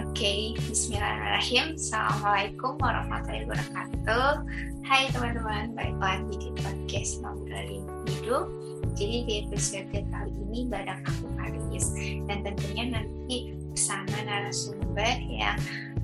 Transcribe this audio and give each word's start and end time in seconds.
Oke, 0.00 0.54
Bismillahirrahmanirrahim. 0.68 1.74
Assalamualaikum 1.76 2.72
warahmatullahi 2.80 3.44
wabarakatuh. 3.48 4.30
Hai 4.86 5.08
teman-teman, 5.12 5.74
balik 5.76 5.98
lagi 6.00 6.34
di 6.36 6.48
podcast 6.60 7.20
Ngobrolin 7.20 7.84
Hidup. 8.08 8.46
Jadi 8.96 9.16
di 9.24 9.34
episode 9.48 9.88
kali 9.90 10.32
ini 10.48 10.68
bareng 10.68 11.00
aku 11.08 11.26
Paris 11.36 11.86
dan 12.28 12.44
tentunya 12.44 12.84
nanti 12.92 13.56
bersama 13.72 14.16
narasumber 14.28 15.16
yang 15.26 15.56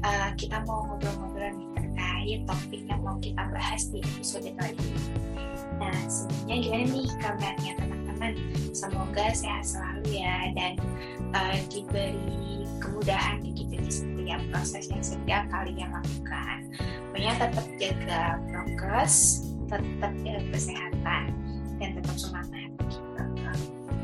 uh, 0.03 0.33
kita 0.41 0.65
mau 0.65 0.89
ngobrol-ngobrol 0.89 1.53
terkait 1.77 2.41
topik 2.49 2.83
yang 2.89 3.01
mau 3.05 3.17
kita 3.21 3.45
bahas 3.53 3.93
di 3.93 4.01
episode 4.01 4.49
kali 4.57 4.73
ini. 4.73 5.05
Nah, 5.79 5.95
sebelumnya 6.11 6.57
gimana 6.59 6.85
nih 6.91 7.09
kabarnya 7.23 7.73
teman-teman? 7.79 8.33
Semoga 8.75 9.27
sehat 9.31 9.65
selalu 9.69 10.23
ya 10.23 10.51
dan 10.57 10.75
uh, 11.37 11.59
diberi 11.71 12.67
kemudahan 12.79 13.43
gitu 13.43 13.75
di 13.75 13.91
setiap 13.91 14.41
proses 14.55 14.89
yang 14.91 15.03
setiap 15.03 15.43
kalian 15.51 15.91
lakukan. 15.91 16.59
Pokoknya 17.11 17.33
tetap 17.39 17.67
jaga 17.79 18.23
progres, 18.51 19.45
tetap 19.67 20.13
jaga 20.23 20.43
kesehatan, 20.55 21.23
dan 21.79 21.91
tetap 21.99 22.17
semangat. 22.17 22.71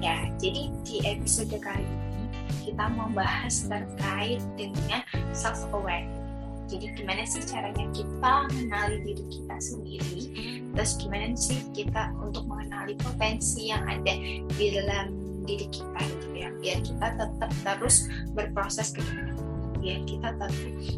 Ya, 0.05 0.29
jadi 0.37 0.69
di 0.85 1.01
episode 1.09 1.57
kali 1.65 1.81
ini 1.81 2.29
kita 2.61 2.93
membahas 2.93 3.65
terkait 3.65 4.45
dengan 4.61 5.01
self 5.33 5.65
aware. 5.73 6.05
Jadi 6.69 6.93
gimana 6.93 7.25
sih 7.25 7.41
caranya 7.45 7.89
kita 7.97 8.33
mengenali 8.53 9.01
diri 9.01 9.25
kita 9.33 9.57
sendiri, 9.61 10.21
terus 10.77 10.97
gimana 11.01 11.33
sih 11.37 11.61
kita 11.73 12.13
untuk 12.21 12.45
mengenali 12.45 12.97
potensi 13.01 13.73
yang 13.73 13.85
ada 13.89 14.13
di 14.61 14.67
dalam 14.77 15.24
diri 15.45 15.69
kita 15.69 16.01
gitu 16.01 16.29
ya, 16.33 16.49
biar 16.59 16.79
kita 16.81 17.07
tetap 17.21 17.51
terus 17.63 18.09
berproses 18.33 18.97
ke 18.97 19.01
depan, 19.05 19.37
biar 19.79 20.01
kita 20.09 20.29
tetap 20.41 20.53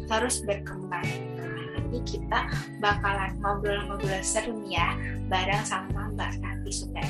terus 0.07 0.35
berkembang. 0.47 1.07
Nah, 1.35 1.63
nanti 1.75 1.99
kita 2.07 2.39
bakalan 2.79 3.35
ngobrol-ngobrol 3.43 4.23
seru 4.23 4.63
ya, 4.71 4.95
bareng 5.27 5.63
sama 5.67 6.07
Mbak 6.15 6.39
Tati 6.39 6.71
sudah. 6.71 7.09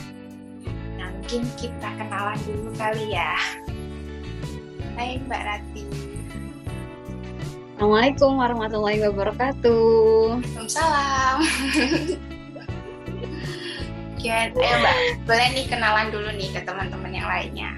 Nah 0.98 1.08
mungkin 1.14 1.46
kita 1.56 1.90
kenalan 2.02 2.38
dulu 2.44 2.74
kali 2.74 3.14
ya. 3.14 3.38
Hai 4.98 5.22
Mbak 5.22 5.42
Rati. 5.46 5.86
Assalamualaikum 7.78 8.42
warahmatullahi 8.42 9.06
wabarakatuh. 9.06 10.42
Waalaikumsalam. 10.42 11.38
Gimana? 14.18 14.50
Ayo 14.50 14.76
Mbak, 14.82 14.96
boleh 15.30 15.48
nih 15.54 15.66
kenalan 15.70 16.08
dulu 16.10 16.30
nih 16.34 16.50
ke 16.50 16.66
teman-teman 16.66 17.07
yang 17.28 17.32
lainnya. 17.36 17.72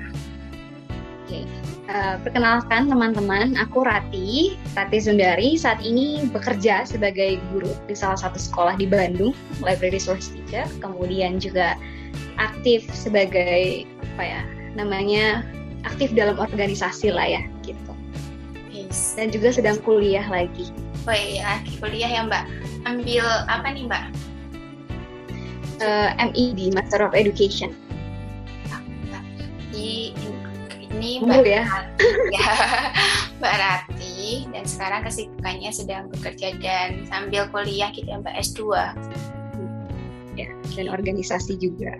Oke, 1.25 1.45
uh, 1.89 2.17
perkenalkan 2.25 2.89
teman-teman, 2.89 3.53
aku 3.57 3.85
Rati, 3.85 4.57
Rati 4.73 4.97
Sundari. 4.97 5.57
Saat 5.57 5.81
ini 5.85 6.25
bekerja 6.29 6.85
sebagai 6.85 7.37
guru 7.53 7.69
di 7.85 7.93
salah 7.93 8.17
satu 8.17 8.37
sekolah 8.37 8.77
di 8.77 8.89
Bandung, 8.89 9.33
Library 9.61 9.97
Resource 9.97 10.33
Teacher. 10.33 10.65
Kemudian 10.81 11.37
juga 11.37 11.77
aktif 12.41 12.89
sebagai 12.93 13.85
apa 14.17 14.23
ya 14.25 14.41
namanya 14.73 15.45
aktif 15.85 16.13
dalam 16.17 16.41
organisasi 16.41 17.13
lah 17.13 17.25
ya 17.25 17.41
gitu. 17.61 17.93
Yes. 18.73 19.13
Dan 19.13 19.29
juga 19.29 19.53
sedang 19.53 19.77
kuliah 19.85 20.25
lagi. 20.25 20.73
Oh 21.05 21.13
iya, 21.13 21.61
lagi 21.61 21.77
kuliah 21.77 22.09
ya 22.09 22.21
Mbak. 22.25 22.45
Ambil 22.89 23.25
apa 23.45 23.67
nih 23.69 23.85
Mbak? 23.85 24.03
Uh, 25.79 26.09
MED, 26.17 26.73
Master 26.73 27.05
of 27.05 27.13
Education. 27.13 27.69
Di 29.79 30.11
ini 30.89 31.23
Mbak 31.23 31.47
ya. 31.47 31.63
ya 32.35 32.49
Mbak 33.39 33.55
Rati 33.55 34.43
dan 34.51 34.65
sekarang 34.67 35.07
kesibukannya 35.07 35.71
sedang 35.71 36.11
bekerja 36.11 36.59
dan 36.59 37.07
sambil 37.07 37.47
kuliah 37.55 37.87
gitu 37.95 38.11
ya 38.11 38.19
Mbak 38.19 38.35
S2. 38.43 38.59
Ya, 40.35 40.49
dan 40.75 40.87
organisasi 40.91 41.55
juga. 41.55 41.95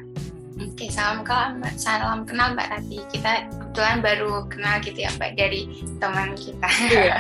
Oke, 0.60 0.92
salam 0.92 1.24
kenal, 1.24 1.56
Mbak. 1.64 1.74
salam 1.80 2.28
kenal 2.28 2.52
Mbak 2.60 2.68
Rati. 2.68 3.00
Kita 3.16 3.48
kebetulan 3.48 3.98
baru 4.04 4.34
kenal 4.52 4.84
gitu 4.84 5.00
ya 5.00 5.12
Mbak 5.16 5.32
dari 5.40 5.62
teman 6.04 6.36
kita. 6.36 6.68
Iya. 6.92 7.18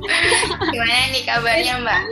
Gimana 0.72 1.12
nih 1.12 1.24
kabarnya 1.28 1.74
Mbak? 1.84 2.02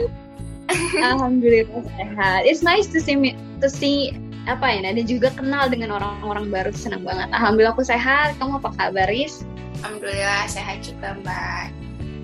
Alhamdulillah 1.01 1.81
sehat. 1.97 2.45
It's 2.45 2.61
nice 2.61 2.85
to 2.93 3.01
see 3.01 3.17
me, 3.17 3.33
to 3.57 3.65
see 3.65 4.13
apa 4.57 4.65
ya, 4.73 4.89
dan 4.89 5.05
juga 5.05 5.29
kenal 5.35 5.69
dengan 5.69 5.93
orang-orang 5.99 6.49
baru. 6.49 6.71
Senang 6.73 7.05
banget. 7.05 7.29
Alhamdulillah 7.35 7.73
aku 7.75 7.85
sehat. 7.85 8.37
Kamu 8.41 8.57
apa 8.63 8.73
kabar, 8.77 9.05
Riz? 9.09 9.45
Alhamdulillah 9.81 10.49
sehat 10.49 10.81
juga 10.81 11.15
Mbak. 11.21 11.65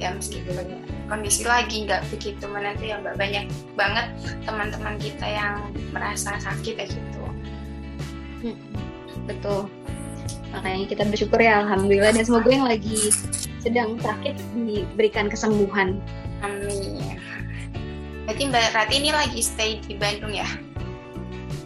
Ya 0.02 0.12
meskipun 0.12 0.86
kondisi 1.08 1.46
lagi 1.46 1.86
nggak 1.86 2.04
begitu 2.10 2.44
menentu 2.50 2.84
ya 2.90 3.00
Mbak 3.00 3.16
banyak 3.16 3.46
banget 3.78 4.08
teman-teman 4.44 4.98
kita 5.00 5.24
yang 5.24 5.72
merasa 5.94 6.36
sakit 6.42 6.76
kayak 6.76 6.92
gitu 6.92 7.26
betul 9.26 9.68
makanya 10.54 10.86
kita 10.88 11.04
bersyukur 11.10 11.40
ya 11.42 11.66
alhamdulillah 11.66 12.14
dan 12.16 12.24
semoga 12.24 12.48
yang 12.48 12.68
lagi 12.68 13.12
sedang 13.60 13.98
sakit 14.00 14.38
diberikan 14.54 15.28
kesembuhan 15.28 15.98
amin 16.46 17.18
berarti 18.26 18.44
mbak 18.50 18.74
Rati 18.74 18.96
ini 19.02 19.10
lagi 19.14 19.40
stay 19.42 19.82
di 19.84 19.98
Bandung 19.98 20.34
ya 20.34 20.48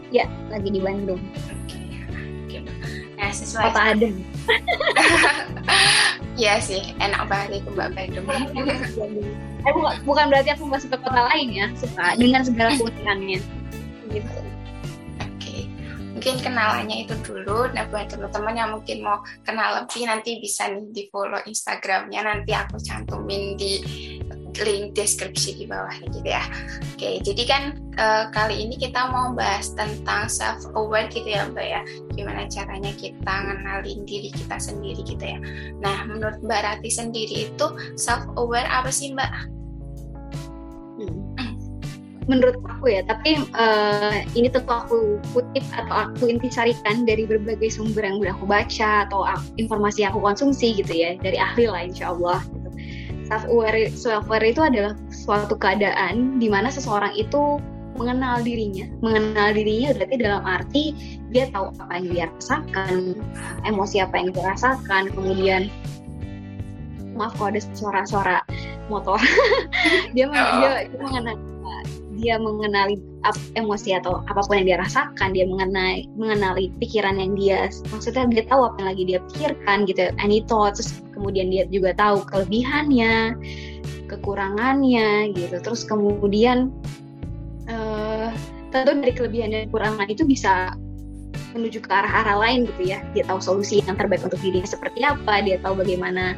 ya 0.10 0.26
lagi 0.50 0.70
di 0.70 0.82
Bandung. 0.82 1.22
Oke 1.50 1.78
okay. 2.50 2.62
nah 3.18 3.32
sesuai. 3.32 3.70
Kota 3.72 3.82
Adem 3.96 4.16
Iya 6.40 6.56
sih, 6.64 6.96
enak 7.04 7.28
banget 7.28 7.60
itu 7.60 7.70
Mbak 7.76 7.90
Bandung. 8.00 8.26
eh, 9.68 9.74
bukan 10.08 10.26
berarti 10.32 10.56
aku 10.56 10.72
masuk 10.72 10.96
ke 10.96 10.98
kota 11.04 11.28
lain 11.36 11.52
ya, 11.52 11.68
suka 11.76 12.16
dengan 12.16 12.48
segala 12.48 12.80
keunikannya. 12.80 13.44
Gitu. 14.08 14.40
Mungkin 16.20 16.36
kenalannya 16.44 17.08
itu 17.08 17.16
dulu. 17.24 17.72
Nah 17.72 17.88
buat 17.88 18.12
teman-teman 18.12 18.52
yang 18.52 18.70
mungkin 18.76 19.08
mau 19.08 19.24
kenal 19.48 19.80
lebih 19.80 20.04
nanti 20.04 20.44
bisa 20.44 20.68
nih 20.68 20.92
di 20.92 21.08
follow 21.08 21.40
Instagramnya. 21.48 22.28
Nanti 22.28 22.52
aku 22.52 22.76
cantumin 22.84 23.56
di 23.56 23.80
link 24.58 24.98
deskripsi 24.98 25.62
di 25.62 25.66
bawahnya 25.70 26.08
gitu 26.10 26.30
ya. 26.30 26.44
Oke 26.96 27.22
jadi 27.22 27.44
kan 27.46 27.64
e, 27.96 28.06
kali 28.34 28.66
ini 28.66 28.76
kita 28.76 29.10
mau 29.14 29.32
bahas 29.34 29.72
tentang 29.78 30.28
self 30.28 30.66
aware 30.74 31.08
gitu 31.14 31.30
ya 31.30 31.46
mbak 31.50 31.68
ya. 31.68 31.82
Gimana 32.18 32.50
caranya 32.50 32.92
kita 32.98 33.34
ngenalin 33.46 34.04
diri 34.04 34.30
kita 34.34 34.58
sendiri 34.58 35.02
gitu 35.06 35.22
ya. 35.22 35.40
Nah 35.80 36.06
menurut 36.10 36.42
mbak 36.42 36.66
Rati 36.66 36.90
sendiri 36.90 37.52
itu 37.52 37.68
self 37.96 38.26
aware 38.36 38.68
apa 38.68 38.90
sih 38.90 39.14
mbak? 39.14 39.30
Menurut 42.30 42.62
aku 42.62 42.94
ya 42.94 43.02
tapi 43.10 43.42
uh, 43.58 44.22
ini 44.38 44.54
tentu 44.54 44.70
aku 44.70 45.18
kutip 45.34 45.66
atau 45.74 46.06
aku 46.06 46.30
intisarikan 46.30 47.02
dari 47.02 47.26
berbagai 47.26 47.74
sumber 47.74 48.06
yang 48.06 48.22
udah 48.22 48.38
aku 48.38 48.46
baca 48.46 49.10
atau 49.10 49.26
informasi 49.58 50.06
yang 50.06 50.14
aku 50.14 50.22
konsumsi 50.22 50.78
gitu 50.78 50.94
ya 50.94 51.18
dari 51.18 51.42
ahli 51.42 51.66
lah 51.66 51.82
insya 51.82 52.14
Allah. 52.14 52.38
Self 53.30 53.46
aware 53.46 53.88
self 53.94 54.26
aware 54.28 54.50
itu 54.50 54.62
adalah 54.66 54.98
suatu 55.14 55.54
keadaan 55.54 56.42
di 56.42 56.50
mana 56.50 56.74
seseorang 56.74 57.14
itu 57.14 57.62
mengenal 57.98 58.42
dirinya 58.42 58.88
mengenal 59.04 59.54
dirinya 59.54 59.94
berarti 59.94 60.16
dalam 60.18 60.44
arti 60.48 60.84
dia 61.30 61.46
tahu 61.54 61.70
apa 61.84 61.94
yang 62.00 62.08
dia 62.10 62.26
rasakan 62.32 62.94
emosi 63.68 63.98
apa 64.02 64.16
yang 64.18 64.30
dia 64.34 64.46
rasakan 64.50 65.04
kemudian 65.14 65.62
maaf 67.14 67.36
kalau 67.36 67.52
ada 67.52 67.62
suara-suara 67.76 68.38
motor 68.88 69.20
dia, 70.16 70.26
oh. 70.26 70.34
dia 70.34 70.88
dia 70.88 71.00
mengenal 71.04 71.36
dia 72.20 72.36
mengenali 72.36 73.00
emosi 73.56 73.96
atau 73.96 74.20
apa 74.28 74.44
pun 74.44 74.60
yang 74.60 74.68
dia 74.76 74.80
rasakan, 74.80 75.32
dia 75.32 75.48
mengenai 75.48 76.08
mengenali 76.20 76.72
pikiran 76.80 77.16
yang 77.20 77.34
dia 77.36 77.72
maksudnya 77.92 78.28
dia 78.28 78.44
tahu 78.48 78.68
apa 78.68 78.76
yang 78.84 78.90
lagi 78.92 79.04
dia 79.08 79.20
pikirkan 79.32 79.78
gitu, 79.88 80.12
any 80.20 80.44
thoughts, 80.46 80.84
terus 80.84 80.92
kemudian 81.16 81.48
dia 81.52 81.64
juga 81.72 81.96
tahu 81.96 82.24
kelebihannya, 82.28 83.36
kekurangannya 84.12 85.32
gitu. 85.36 85.58
Terus 85.60 85.82
kemudian 85.88 86.72
uh, 87.72 88.32
tentu 88.72 88.92
dari 89.00 89.14
kelebihan 89.16 89.56
dan 89.56 89.68
kekurangan 89.72 90.08
itu 90.12 90.24
bisa 90.28 90.76
menuju 91.50 91.82
ke 91.82 91.90
arah-arah 91.90 92.38
lain 92.46 92.70
gitu 92.70 92.94
ya. 92.94 93.02
Dia 93.18 93.26
tahu 93.26 93.42
solusi 93.42 93.82
yang 93.82 93.98
terbaik 93.98 94.22
untuk 94.22 94.38
dirinya 94.40 94.70
seperti 94.70 95.02
apa, 95.02 95.42
dia 95.42 95.58
tahu 95.60 95.82
bagaimana 95.82 96.38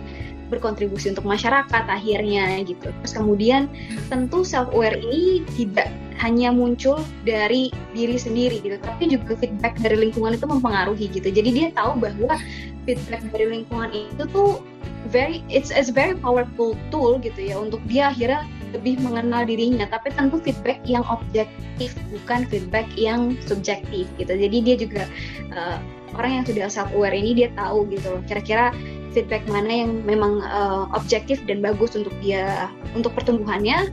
berkontribusi 0.52 1.16
untuk 1.16 1.24
masyarakat 1.24 1.84
akhirnya 1.88 2.60
gitu. 2.68 2.92
Terus 2.92 3.14
kemudian 3.16 3.72
tentu 4.12 4.44
self 4.44 4.68
aware 4.76 5.00
ini 5.00 5.48
tidak 5.56 5.88
hanya 6.20 6.54
muncul 6.54 7.02
dari 7.26 7.74
diri 7.98 8.14
sendiri 8.20 8.62
gitu, 8.62 8.78
tapi 8.84 9.10
juga 9.10 9.34
feedback 9.40 9.80
dari 9.82 9.98
lingkungan 10.12 10.38
itu 10.38 10.46
mempengaruhi 10.46 11.10
gitu. 11.10 11.32
Jadi 11.32 11.50
dia 11.50 11.68
tahu 11.74 11.98
bahwa 11.98 12.38
feedback 12.86 13.24
dari 13.34 13.50
lingkungan 13.50 13.90
itu 13.90 14.24
tuh 14.30 14.62
very 15.10 15.42
it's 15.50 15.74
a 15.74 15.82
very 15.90 16.14
powerful 16.14 16.78
tool 16.94 17.18
gitu 17.18 17.50
ya 17.50 17.58
untuk 17.58 17.82
dia 17.90 18.14
akhirnya 18.14 18.46
lebih 18.72 19.02
mengenal 19.02 19.44
dirinya 19.44 19.90
tapi 19.90 20.14
tentu 20.14 20.38
feedback 20.40 20.80
yang 20.86 21.04
objektif 21.10 21.98
bukan 22.14 22.46
feedback 22.48 22.88
yang 22.94 23.36
subjektif 23.44 24.06
gitu 24.22 24.34
jadi 24.34 24.58
dia 24.62 24.76
juga 24.78 25.04
uh, 25.52 25.78
orang 26.16 26.42
yang 26.42 26.46
sudah 26.46 26.68
self 26.70 26.90
aware 26.94 27.16
ini 27.16 27.34
dia 27.34 27.50
tahu 27.58 27.88
gitu 27.92 28.22
kira-kira 28.30 28.72
feedback 29.12 29.44
mana 29.48 29.86
yang 29.86 29.92
memang 30.08 30.40
uh, 30.44 30.88
objektif 30.96 31.44
dan 31.46 31.60
bagus 31.60 31.94
untuk 31.94 32.14
dia 32.24 32.72
untuk 32.96 33.12
pertumbuhannya 33.16 33.92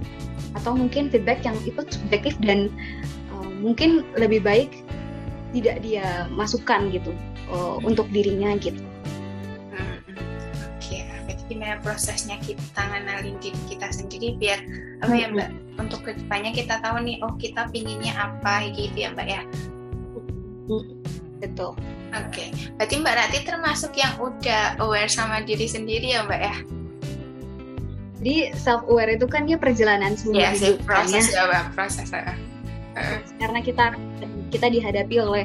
atau 0.56 0.74
mungkin 0.74 1.10
feedback 1.12 1.44
yang 1.44 1.58
itu 1.66 1.82
subjektif 1.90 2.34
dan 2.40 2.70
uh, 3.34 3.50
mungkin 3.60 4.06
lebih 4.16 4.42
baik 4.42 4.70
tidak 5.52 5.80
dia 5.80 6.28
masukkan 6.32 6.92
gitu 6.92 7.12
uh, 7.48 7.80
untuk 7.82 8.06
dirinya 8.12 8.56
gitu. 8.60 8.80
Hmm, 9.72 9.98
Oke, 10.76 11.04
okay. 11.08 11.36
gimana 11.48 11.80
prosesnya 11.80 12.36
kita 12.44 12.82
ngenalin 12.92 13.36
diri 13.40 13.58
kita 13.68 13.88
sendiri 13.88 14.36
biar 14.36 14.60
apa 15.00 15.14
ya 15.14 15.26
mbak 15.30 15.48
hmm. 15.48 15.82
untuk 15.82 16.04
ke 16.04 16.12
depannya 16.18 16.52
kita 16.52 16.82
tahu 16.84 17.00
nih 17.00 17.16
oh 17.24 17.32
kita 17.40 17.70
pinginnya 17.72 18.12
apa 18.18 18.68
gitu 18.76 18.96
ya 18.96 19.08
mbak 19.14 19.28
ya. 19.28 19.42
Hmm, 20.68 20.84
betul. 21.40 21.72
Oke, 22.08 22.48
okay. 22.48 22.48
berarti 22.80 22.94
Mbak 23.04 23.14
Rati 23.20 23.38
termasuk 23.44 23.92
yang 24.00 24.16
udah 24.16 24.80
aware 24.80 25.12
sama 25.12 25.44
diri 25.44 25.68
sendiri 25.68 26.16
ya 26.16 26.24
Mbak 26.24 26.40
ya? 26.40 26.56
Jadi 28.18 28.36
self 28.56 28.82
aware 28.88 29.12
itu 29.12 29.28
kan 29.28 29.44
dia 29.44 29.60
perjalanan 29.60 30.16
semua 30.16 30.48
yeah, 30.48 30.52
hidup 30.56 30.80
kan 30.88 31.04
proses 31.04 31.28
ya, 31.30 31.44
Mbak, 31.44 31.64
proses. 31.76 32.08
Uh. 32.10 32.36
Karena 33.36 33.60
kita 33.60 33.92
kita 34.48 34.66
dihadapi 34.72 35.16
oleh 35.20 35.44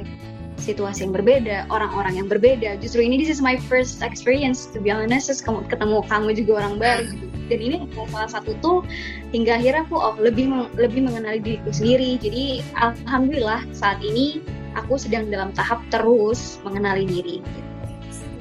situasi 0.63 1.03
yang 1.03 1.13
berbeda, 1.13 1.67
orang-orang 1.67 2.23
yang 2.23 2.27
berbeda. 2.31 2.79
Justru 2.79 3.03
ini 3.03 3.19
this 3.19 3.27
is 3.27 3.43
my 3.43 3.59
first 3.67 3.99
experience 3.99 4.71
to 4.71 4.79
be 4.79 4.87
honest, 4.87 5.27
ketemu 5.43 5.99
kamu 6.07 6.29
juga 6.37 6.51
orang 6.63 6.75
baru. 6.79 7.03
Gitu. 7.11 7.27
Dan 7.51 7.59
ini 7.59 7.77
salah 8.07 8.31
satu 8.31 8.55
tuh 8.63 8.87
hingga 9.35 9.59
akhirnya 9.59 9.83
aku 9.83 9.99
oh, 9.99 10.15
lebih 10.15 10.47
lebih 10.79 11.03
mengenali 11.03 11.43
diriku 11.43 11.75
sendiri. 11.75 12.15
Jadi 12.23 12.63
alhamdulillah 12.79 13.67
saat 13.75 13.99
ini 13.99 14.39
aku 14.77 14.99
sedang 14.99 15.29
dalam 15.29 15.53
tahap 15.53 15.81
terus 15.89 16.61
mengenali 16.61 17.05
diri. 17.07 17.37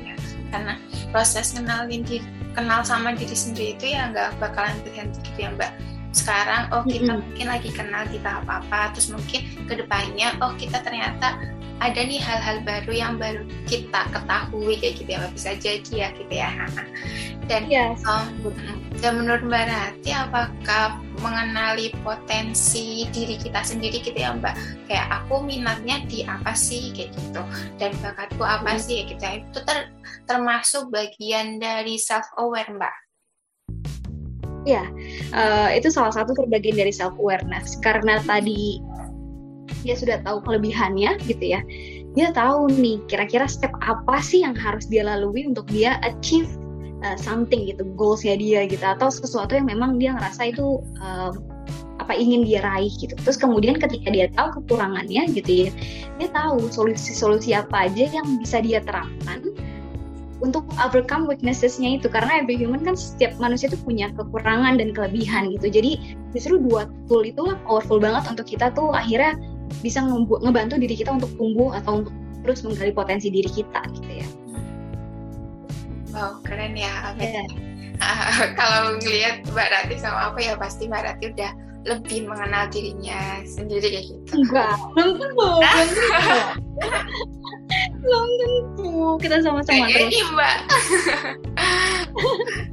Ya, 0.03 0.15
karena 0.53 0.75
proses 1.13 1.55
kenalin 1.55 2.03
diri, 2.05 2.25
kenal 2.53 2.85
sama 2.85 3.17
diri 3.17 3.37
sendiri 3.37 3.79
itu 3.79 3.95
ya 3.97 4.13
nggak 4.13 4.41
bakalan 4.41 4.77
berhenti 4.85 5.21
gitu 5.33 5.49
ya 5.49 5.51
Mbak. 5.55 5.73
Sekarang 6.13 6.63
oh 6.77 6.85
kita 6.85 7.09
mm 7.09 7.09
-hmm. 7.09 7.21
mungkin 7.25 7.47
lagi 7.49 7.71
kenal 7.73 8.05
di 8.09 8.19
tahap 8.21 8.45
apa, 8.49 8.93
terus 8.93 9.09
mungkin 9.09 9.41
ke 9.65 9.75
depannya 9.81 10.37
oh 10.45 10.53
kita 10.61 10.85
ternyata 10.85 11.41
ada 11.83 11.99
nih 12.07 12.23
hal-hal 12.23 12.63
baru 12.63 12.93
yang 12.95 13.15
baru 13.19 13.43
kita 13.67 14.07
ketahui 14.15 14.79
kayak 14.79 15.03
gitu 15.03 15.11
ya 15.11 15.27
bisa 15.35 15.51
jadi 15.59 15.91
ya 15.91 16.09
gitu 16.15 16.35
ya 16.35 16.51
dan 17.51 17.67
yes. 17.67 17.99
um, 18.07 18.31
dan 19.03 19.19
menurut 19.19 19.43
Mbak 19.43 19.67
Rati 19.67 20.11
apakah 20.15 21.03
mengenali 21.19 21.91
potensi 22.07 23.11
diri 23.11 23.35
kita 23.35 23.67
sendiri 23.67 23.99
gitu 23.99 24.15
ya 24.15 24.31
Mbak 24.39 24.87
kayak 24.87 25.07
aku 25.11 25.43
minatnya 25.43 26.07
di 26.07 26.23
apa 26.23 26.55
sih 26.55 26.95
kayak 26.95 27.11
gitu 27.19 27.43
dan 27.83 27.91
bakatku 27.99 28.47
apa 28.47 28.79
hmm. 28.79 28.81
sih 28.81 28.95
kayak 29.03 29.09
gitu 29.19 29.23
ya. 29.27 29.35
itu 29.43 29.61
ter, 29.67 29.79
termasuk 30.31 30.87
bagian 30.95 31.59
dari 31.59 31.99
self 31.99 32.27
aware 32.39 32.71
Mbak 32.71 32.95
Ya, 34.63 34.87
uh, 35.35 35.75
itu 35.75 35.91
salah 35.91 36.15
satu 36.15 36.39
terbagian 36.39 36.79
dari 36.79 36.95
self 36.95 37.19
awareness 37.19 37.75
karena 37.83 38.23
tadi 38.23 38.79
dia 39.83 39.95
sudah 39.99 40.19
tahu 40.23 40.41
kelebihannya 40.47 41.19
gitu 41.27 41.59
ya 41.59 41.61
dia 42.13 42.29
tahu 42.33 42.69
nih 42.69 43.01
kira-kira 43.09 43.49
step 43.49 43.73
apa 43.81 44.21
sih 44.21 44.45
yang 44.45 44.53
harus 44.53 44.85
dia 44.89 45.05
lalui 45.05 45.49
untuk 45.49 45.65
dia 45.69 45.97
achieve 46.05 46.49
uh, 47.03 47.17
something 47.19 47.65
gitu 47.67 47.85
goalsnya 47.97 48.37
dia 48.37 48.69
gitu 48.69 48.83
atau 48.85 49.09
sesuatu 49.09 49.57
yang 49.57 49.69
memang 49.69 49.97
dia 49.97 50.15
ngerasa 50.17 50.53
itu 50.53 50.81
uh, 51.01 51.33
apa 52.03 52.19
ingin 52.19 52.43
dia 52.43 52.61
raih 52.67 52.91
gitu. 52.99 53.15
Terus 53.15 53.39
kemudian 53.39 53.79
ketika 53.79 54.11
dia 54.11 54.27
tahu 54.35 54.63
kekurangannya 54.63 55.31
gitu 55.31 55.69
ya 55.69 55.71
dia 56.19 56.29
tahu 56.35 56.67
solusi-solusi 56.69 57.55
apa 57.55 57.87
aja 57.87 58.11
yang 58.11 58.27
bisa 58.43 58.59
dia 58.59 58.83
terapkan 58.83 59.55
untuk 60.43 60.67
overcome 60.83 61.31
weaknessesnya 61.31 62.03
itu. 62.03 62.11
Karena 62.11 62.43
every 62.43 62.59
human 62.59 62.83
kan 62.83 62.99
setiap 62.99 63.39
manusia 63.39 63.71
itu 63.71 63.79
punya 63.87 64.11
kekurangan 64.19 64.83
dan 64.83 64.91
kelebihan 64.91 65.55
gitu. 65.55 65.71
Jadi 65.71 66.19
justru 66.35 66.59
dua 66.59 66.91
tool 67.07 67.23
itu 67.23 67.47
powerful 67.65 68.03
banget 68.03 68.27
untuk 68.27 68.51
kita 68.51 68.75
tuh 68.75 68.91
akhirnya 68.91 69.39
bisa 69.83 69.99
ngebantu 70.41 70.79
diri 70.79 70.95
kita 70.95 71.11
untuk 71.13 71.35
tumbuh 71.35 71.75
atau 71.75 72.03
untuk 72.03 72.15
terus 72.43 72.63
menggali 72.63 72.95
potensi 72.95 73.29
diri 73.29 73.51
kita 73.51 73.83
gitu 73.99 74.11
ya. 74.23 74.29
Wow 76.15 76.39
keren 76.47 76.79
ya. 76.79 77.15
Yeah. 77.19 77.47
Kalau 78.59 78.99
ngelihat 78.99 79.47
Mbak 79.51 79.69
Rati 79.71 79.97
sama 79.99 80.33
apa 80.33 80.39
ya 80.43 80.55
pasti 80.59 80.91
Mbak 80.91 81.03
Rati 81.03 81.25
udah 81.35 81.53
lebih 81.83 82.31
mengenal 82.31 82.71
dirinya 82.71 83.43
sendiri 83.43 83.83
kayak 83.91 84.07
gitu. 84.07 84.31
Enggak, 84.39 84.79
belum 84.95 85.19
tentu. 85.19 85.51
belum 88.03 88.29
tentu. 88.39 88.93
Kita 89.19 89.37
sama-sama 89.43 89.91
terus. 89.91 90.15
Mbak. 90.31 90.57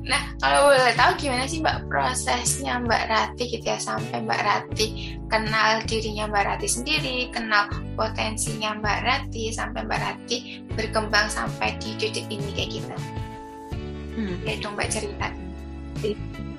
nah, 0.10 0.22
kalau 0.40 0.72
boleh 0.72 0.96
tahu 0.96 1.12
gimana 1.16 1.48
sih 1.48 1.64
Mbak 1.64 1.88
prosesnya 1.88 2.80
Mbak 2.84 3.04
Rati 3.08 3.44
gitu 3.48 3.66
ya 3.66 3.80
sampai 3.80 4.24
Mbak 4.24 4.42
Rati 4.44 5.16
kenal 5.30 5.86
dirinya 5.86 6.26
Mbak 6.28 6.44
Rati 6.46 6.68
sendiri, 6.68 7.18
kenal 7.32 7.70
potensinya 7.94 8.76
Mbak 8.78 9.00
Rati 9.06 9.54
sampai 9.54 9.86
Mbak 9.86 10.02
Rati 10.02 10.38
berkembang 10.74 11.30
sampai 11.30 11.78
di 11.78 11.96
titik 11.96 12.26
ini 12.28 12.50
kayak 12.58 12.70
gitu. 12.82 12.96
Hmm. 14.18 14.36
Ya 14.44 14.58
dong 14.60 14.76
Mbak 14.76 14.90
cerita. 14.92 15.28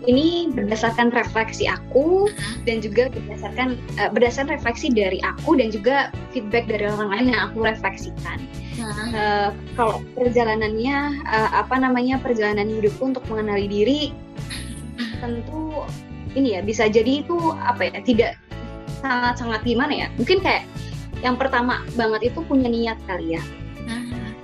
Ini 0.00 0.56
berdasarkan 0.56 1.12
refleksi 1.12 1.68
aku 1.68 2.32
dan 2.64 2.80
juga 2.80 3.12
berdasarkan 3.12 3.76
uh, 4.00 4.08
berdasarkan 4.08 4.56
refleksi 4.56 4.88
dari 4.88 5.20
aku 5.20 5.60
dan 5.60 5.68
juga 5.68 6.08
feedback 6.32 6.68
dari 6.72 6.88
orang 6.88 7.10
lain 7.12 7.26
yang 7.36 7.40
aku 7.52 7.64
refleksikan. 7.68 8.40
Uh, 8.80 9.52
kalau 9.76 10.00
perjalanannya 10.16 11.20
uh, 11.28 11.50
apa 11.52 11.76
namanya 11.76 12.16
perjalanan 12.16 12.64
hidupku 12.80 13.12
untuk 13.12 13.24
mengenali 13.28 13.68
diri 13.68 14.02
tentu 15.20 15.84
ini 16.32 16.56
ya 16.56 16.64
bisa 16.64 16.88
jadi 16.88 17.20
itu 17.20 17.36
apa 17.60 17.92
ya 17.92 18.00
tidak 18.00 18.32
sangat 19.04 19.36
sangat 19.36 19.60
gimana 19.68 19.92
ya. 19.92 20.08
Mungkin 20.16 20.40
kayak 20.40 20.64
yang 21.20 21.36
pertama 21.36 21.84
banget 21.92 22.32
itu 22.32 22.40
punya 22.48 22.72
niat 22.72 22.96
kali 23.04 23.36
ya 23.36 23.42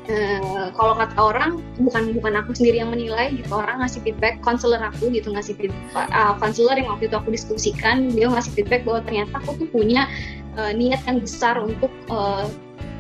Uh, 0.06 0.70
kalau 0.78 0.94
kata 0.94 1.18
orang 1.18 1.58
bukan 1.82 2.14
bukan 2.14 2.38
aku 2.38 2.54
sendiri 2.54 2.78
yang 2.78 2.94
menilai 2.94 3.34
gitu. 3.34 3.50
Orang 3.50 3.82
ngasih 3.82 4.06
feedback 4.06 4.38
konselor 4.38 4.78
aku 4.78 5.10
gitu 5.10 5.34
ngasih 5.34 5.58
feedback 5.58 5.82
uh, 6.14 6.38
konselor 6.38 6.78
yang 6.78 6.94
waktu 6.94 7.10
itu 7.10 7.16
aku 7.18 7.34
diskusikan 7.34 8.14
dia 8.14 8.30
ngasih 8.30 8.54
feedback 8.54 8.86
bahwa 8.86 9.02
ternyata 9.02 9.42
aku 9.42 9.66
tuh 9.66 9.68
punya 9.74 10.06
uh, 10.54 10.70
niat 10.70 11.02
yang 11.10 11.18
besar 11.18 11.58
untuk 11.58 11.90
uh, 12.06 12.46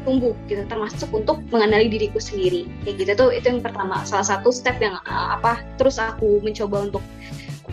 tumbuh 0.02 0.34
gitu 0.50 0.62
termasuk 0.66 1.06
untuk 1.14 1.42
mengenali 1.54 1.86
diriku 1.86 2.18
sendiri. 2.18 2.66
Kayak 2.82 2.94
gitu 2.98 3.12
tuh 3.14 3.28
itu 3.30 3.46
yang 3.54 3.62
pertama. 3.62 4.02
Salah 4.02 4.26
satu 4.26 4.50
step 4.50 4.82
yang 4.82 4.98
uh, 5.06 5.38
apa 5.38 5.62
terus 5.78 6.02
aku 6.02 6.42
mencoba 6.42 6.90
untuk 6.90 7.02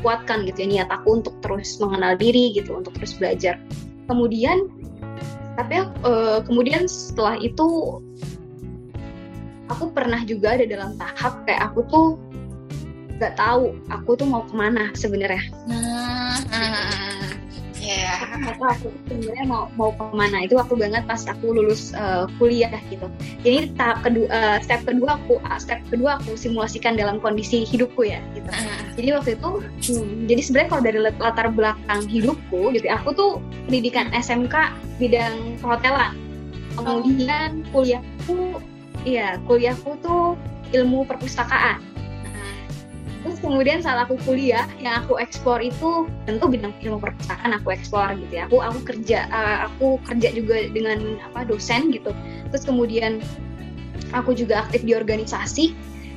kuatkan 0.05 0.45
gitu 0.45 0.61
ya 0.61 0.67
niat 0.69 0.89
aku 0.93 1.21
untuk 1.25 1.33
terus 1.41 1.81
mengenal 1.81 2.13
diri 2.13 2.53
gitu 2.53 2.77
untuk 2.77 2.93
terus 3.01 3.17
belajar. 3.17 3.57
Kemudian 4.05 4.69
tapi 5.57 5.85
uh, 6.05 6.41
kemudian 6.45 6.85
setelah 6.85 7.37
itu 7.41 7.97
aku 9.71 9.91
pernah 9.91 10.19
juga 10.27 10.55
ada 10.59 10.65
dalam 10.67 10.95
tahap 10.99 11.43
kayak 11.47 11.71
aku 11.71 11.79
tuh 11.87 12.07
nggak 13.21 13.39
tahu 13.39 13.77
aku 13.87 14.09
tuh 14.19 14.27
mau 14.27 14.43
ke 14.43 14.53
mana 14.57 14.89
sebenarnya. 14.97 15.43
Nah, 15.69 16.35
yeah. 17.79 18.19
atau 18.51 18.67
aku 18.67 18.87
sebenarnya 19.07 19.45
mau 19.45 19.69
mau 19.75 19.91
ke 19.93 20.03
mana. 20.15 20.43
Itu 20.43 20.57
waktu 20.57 20.75
banget 20.79 21.03
pas 21.05 21.21
aku 21.27 21.53
lulus 21.53 21.91
uh, 21.93 22.25
kuliah 22.39 22.71
gitu. 22.89 23.07
Jadi 23.45 23.75
tahap 23.77 24.03
kedua 24.03 24.27
uh, 24.31 24.57
step 24.63 24.81
kedua 24.87 25.19
aku 25.19 25.37
uh, 25.45 25.59
step 25.59 25.79
kedua 25.91 26.19
aku 26.19 26.33
simulasikan 26.39 26.95
dalam 26.95 27.19
kondisi 27.19 27.67
hidupku 27.67 28.07
ya 28.07 28.19
gitu. 28.33 28.49
Jadi 28.97 29.07
waktu 29.13 29.29
itu 29.37 29.49
hmm, 29.93 30.27
jadi 30.27 30.41
sebenarnya 30.41 30.69
kalau 30.71 30.83
dari 30.83 30.99
latar 30.99 31.47
belakang 31.51 32.01
hidupku 32.07 32.73
gitu 32.73 32.87
aku 32.89 33.09
tuh 33.13 33.31
pendidikan 33.69 34.09
SMK 34.15 34.73
bidang 34.97 35.59
perhotelan. 35.61 36.17
Kemudian 36.73 37.61
kuliahku 37.69 38.57
iya 39.03 39.39
kuliahku 39.47 39.99
tuh 40.03 40.39
ilmu 40.73 41.05
perpustakaan. 41.05 41.79
Terus 43.23 43.39
kemudian 43.39 43.79
saat 43.79 44.03
aku 44.03 44.19
kuliah 44.27 44.67
yang 44.83 44.99
aku 44.99 45.15
eksplor 45.15 45.63
itu 45.63 46.11
tentu 46.27 46.43
bidang 46.51 46.75
ilmu 46.83 46.99
perpustakaan 46.99 47.55
aku 47.55 47.71
eksplor 47.71 48.19
gitu 48.19 48.33
ya. 48.35 48.43
Aku 48.51 48.59
aku 48.59 48.83
kerja 48.83 49.31
uh, 49.31 49.71
aku 49.71 49.95
kerja 50.03 50.35
juga 50.35 50.67
dengan 50.67 51.15
apa 51.31 51.47
dosen 51.47 51.95
gitu. 51.95 52.11
Terus 52.51 52.63
kemudian 52.67 53.23
aku 54.11 54.35
juga 54.35 54.67
aktif 54.67 54.83
di 54.83 54.91
organisasi 54.91 55.71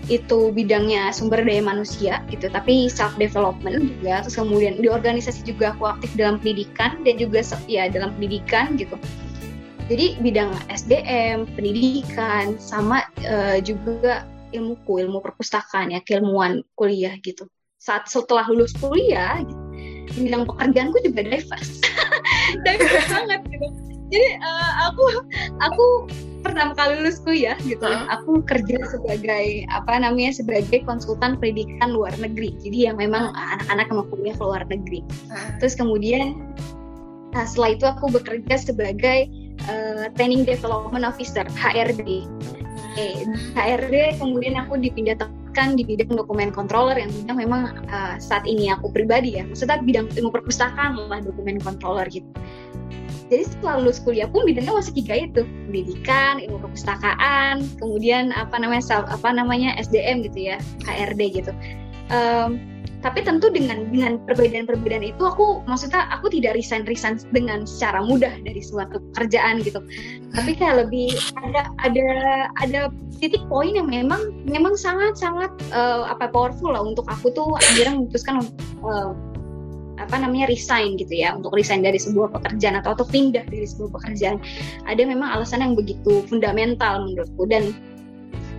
itu 0.06 0.54
bidangnya 0.54 1.10
sumber 1.10 1.42
daya 1.42 1.62
manusia 1.62 2.22
gitu 2.30 2.46
tapi 2.50 2.90
self 2.90 3.14
development 3.22 3.86
juga. 3.86 4.26
Terus 4.26 4.42
kemudian 4.42 4.74
di 4.82 4.90
organisasi 4.90 5.46
juga 5.46 5.78
aku 5.78 5.86
aktif 5.86 6.10
dalam 6.18 6.42
pendidikan 6.42 7.06
dan 7.06 7.22
juga 7.22 7.46
ya 7.70 7.86
dalam 7.86 8.18
pendidikan 8.18 8.74
gitu 8.74 8.98
jadi 9.86 10.18
bidang 10.18 10.50
SDM 10.66 11.46
pendidikan 11.54 12.58
sama 12.58 13.06
uh, 13.22 13.62
juga 13.62 14.26
ilmuku 14.50 15.06
ilmu 15.06 15.22
perpustakaan 15.22 15.94
ya 15.94 16.02
keilmuan 16.02 16.66
kuliah 16.74 17.14
gitu. 17.22 17.46
Saat 17.78 18.10
setelah 18.10 18.50
lulus 18.50 18.74
kuliah 18.82 19.38
gitu, 19.46 19.62
bidang 20.26 20.42
pekerjaanku 20.46 20.98
juga 21.06 21.22
diverse. 21.22 21.82
Diverse 22.66 23.10
banget 23.10 23.40
gitu. 23.50 23.66
Jadi 24.06 24.28
uh, 24.38 24.72
aku 24.90 25.04
aku 25.62 25.86
pertama 26.42 26.78
kali 26.78 27.02
lulus 27.02 27.18
kuliah 27.22 27.58
gitu 27.66 27.82
uh. 27.82 28.06
aku 28.06 28.38
kerja 28.46 28.78
sebagai 28.86 29.66
apa 29.74 29.98
namanya 29.98 30.30
sebagai 30.30 30.82
konsultan 30.86 31.38
pendidikan 31.38 31.94
luar 31.94 32.14
negeri. 32.18 32.54
Jadi 32.62 32.90
yang 32.90 32.98
memang 32.98 33.34
anak-anak 33.34 33.86
mau 33.94 34.06
kuliah 34.10 34.34
ke 34.34 34.42
luar 34.42 34.66
negeri. 34.66 35.02
Uh. 35.30 35.58
terus 35.62 35.78
kemudian 35.78 36.38
nah 37.34 37.44
setelah 37.44 37.76
itu 37.76 37.84
aku 37.84 38.06
bekerja 38.14 38.54
sebagai 38.56 39.28
uh, 39.68 40.06
training 40.14 40.42
development 40.46 41.04
officer 41.04 41.44
HRD 41.54 42.26
okay. 42.92 43.26
HRD 43.54 44.16
kemudian 44.18 44.56
aku 44.56 44.80
dipindah 44.80 45.18
di 45.56 45.88
bidang 45.88 46.20
dokumen 46.20 46.52
controller 46.52 47.00
yang 47.00 47.08
memang 47.32 47.72
uh, 47.88 48.20
saat 48.20 48.44
ini 48.44 48.68
aku 48.68 48.92
pribadi 48.92 49.40
ya 49.40 49.42
maksudnya 49.48 49.80
bidang 49.80 50.12
ilmu 50.12 50.28
perpustakaan 50.28 51.08
lah 51.08 51.24
dokumen 51.24 51.56
controller 51.64 52.04
gitu 52.12 52.28
jadi 53.32 53.42
setelah 53.48 53.80
lulus 53.80 53.98
kuliah 54.04 54.28
pun 54.28 54.44
bidangnya 54.44 54.76
masih 54.76 54.92
tiga 55.00 55.16
itu 55.16 55.48
pendidikan 55.64 56.44
ilmu 56.44 56.60
perpustakaan 56.60 57.64
kemudian 57.80 58.36
apa 58.36 58.60
namanya 58.60 58.84
apa 59.08 59.28
namanya 59.32 59.72
SDM 59.80 60.28
gitu 60.28 60.52
ya 60.52 60.60
HRD 60.84 61.40
gitu 61.40 61.52
um, 62.12 62.60
tapi 63.06 63.22
tentu 63.22 63.46
dengan 63.54 63.86
dengan 63.94 64.18
perbedaan-perbedaan 64.26 65.06
itu 65.06 65.22
aku 65.22 65.62
maksudnya 65.70 66.10
aku 66.10 66.26
tidak 66.26 66.58
resign 66.58 66.82
resign 66.90 67.22
dengan 67.30 67.62
secara 67.62 68.02
mudah 68.02 68.34
dari 68.42 68.58
suatu 68.58 68.98
pekerjaan 69.14 69.62
gitu. 69.62 69.78
Tapi 70.34 70.58
kayak 70.58 70.82
lebih 70.82 71.14
ada 71.38 71.70
ada 71.86 72.08
ada 72.58 72.80
titik 73.22 73.46
poin 73.46 73.78
yang 73.78 73.86
memang 73.86 74.34
memang 74.50 74.74
sangat 74.74 75.14
sangat 75.14 75.54
uh, 75.70 76.10
apa 76.10 76.26
powerful 76.34 76.74
lah 76.74 76.82
untuk 76.82 77.06
aku 77.06 77.30
tuh 77.30 77.46
akhirnya 77.62 77.94
memutuskan 77.94 78.42
uh, 78.82 79.14
apa 80.02 80.18
namanya 80.18 80.50
resign 80.50 80.98
gitu 80.98 81.14
ya. 81.14 81.38
Untuk 81.38 81.54
resign 81.54 81.86
dari 81.86 82.02
sebuah 82.02 82.34
pekerjaan 82.34 82.82
atau 82.82 82.98
atau 82.98 83.06
pindah 83.06 83.46
dari 83.46 83.70
sebuah 83.70 84.02
pekerjaan. 84.02 84.42
Ada 84.90 85.06
memang 85.06 85.30
alasan 85.30 85.62
yang 85.62 85.78
begitu 85.78 86.26
fundamental 86.26 87.06
menurutku. 87.06 87.46
Dan 87.46 87.70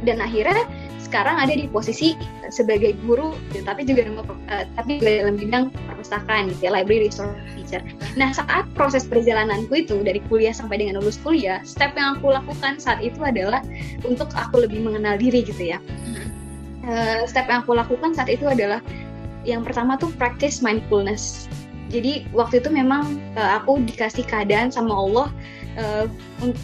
dan 0.08 0.24
akhirnya 0.24 0.63
sekarang 1.08 1.40
ada 1.40 1.56
di 1.56 1.66
posisi 1.72 2.14
sebagai 2.52 3.00
guru 3.08 3.32
gitu, 3.56 3.64
tapi 3.64 3.88
juga 3.88 4.06
uh, 4.12 4.64
tapi 4.76 5.00
juga 5.00 5.24
dalam 5.24 5.36
bidang 5.40 5.64
perpustakaan 5.72 6.52
gitu 6.52 6.68
ya 6.68 6.72
library 6.76 7.08
resource 7.08 7.34
teacher. 7.56 7.82
Nah 8.20 8.36
saat 8.36 8.68
proses 8.76 9.08
perjalananku 9.08 9.72
itu 9.72 10.04
dari 10.04 10.20
kuliah 10.28 10.52
sampai 10.52 10.84
dengan 10.84 11.00
lulus 11.00 11.16
kuliah, 11.24 11.64
step 11.64 11.96
yang 11.96 12.20
aku 12.20 12.36
lakukan 12.36 12.76
saat 12.78 13.00
itu 13.00 13.24
adalah 13.24 13.64
untuk 14.04 14.28
aku 14.36 14.68
lebih 14.68 14.84
mengenal 14.84 15.16
diri 15.16 15.48
gitu 15.48 15.76
ya. 15.76 15.80
Uh, 16.84 17.24
step 17.28 17.48
yang 17.48 17.64
aku 17.64 17.76
lakukan 17.76 18.16
saat 18.16 18.28
itu 18.28 18.48
adalah 18.48 18.84
yang 19.48 19.64
pertama 19.64 19.96
tuh 19.96 20.12
practice 20.20 20.60
mindfulness. 20.60 21.48
Jadi 21.88 22.28
waktu 22.36 22.60
itu 22.60 22.68
memang 22.68 23.16
uh, 23.40 23.64
aku 23.64 23.80
dikasih 23.88 24.28
keadaan 24.28 24.68
sama 24.68 24.92
Allah 24.92 25.32
uh, 25.77 26.05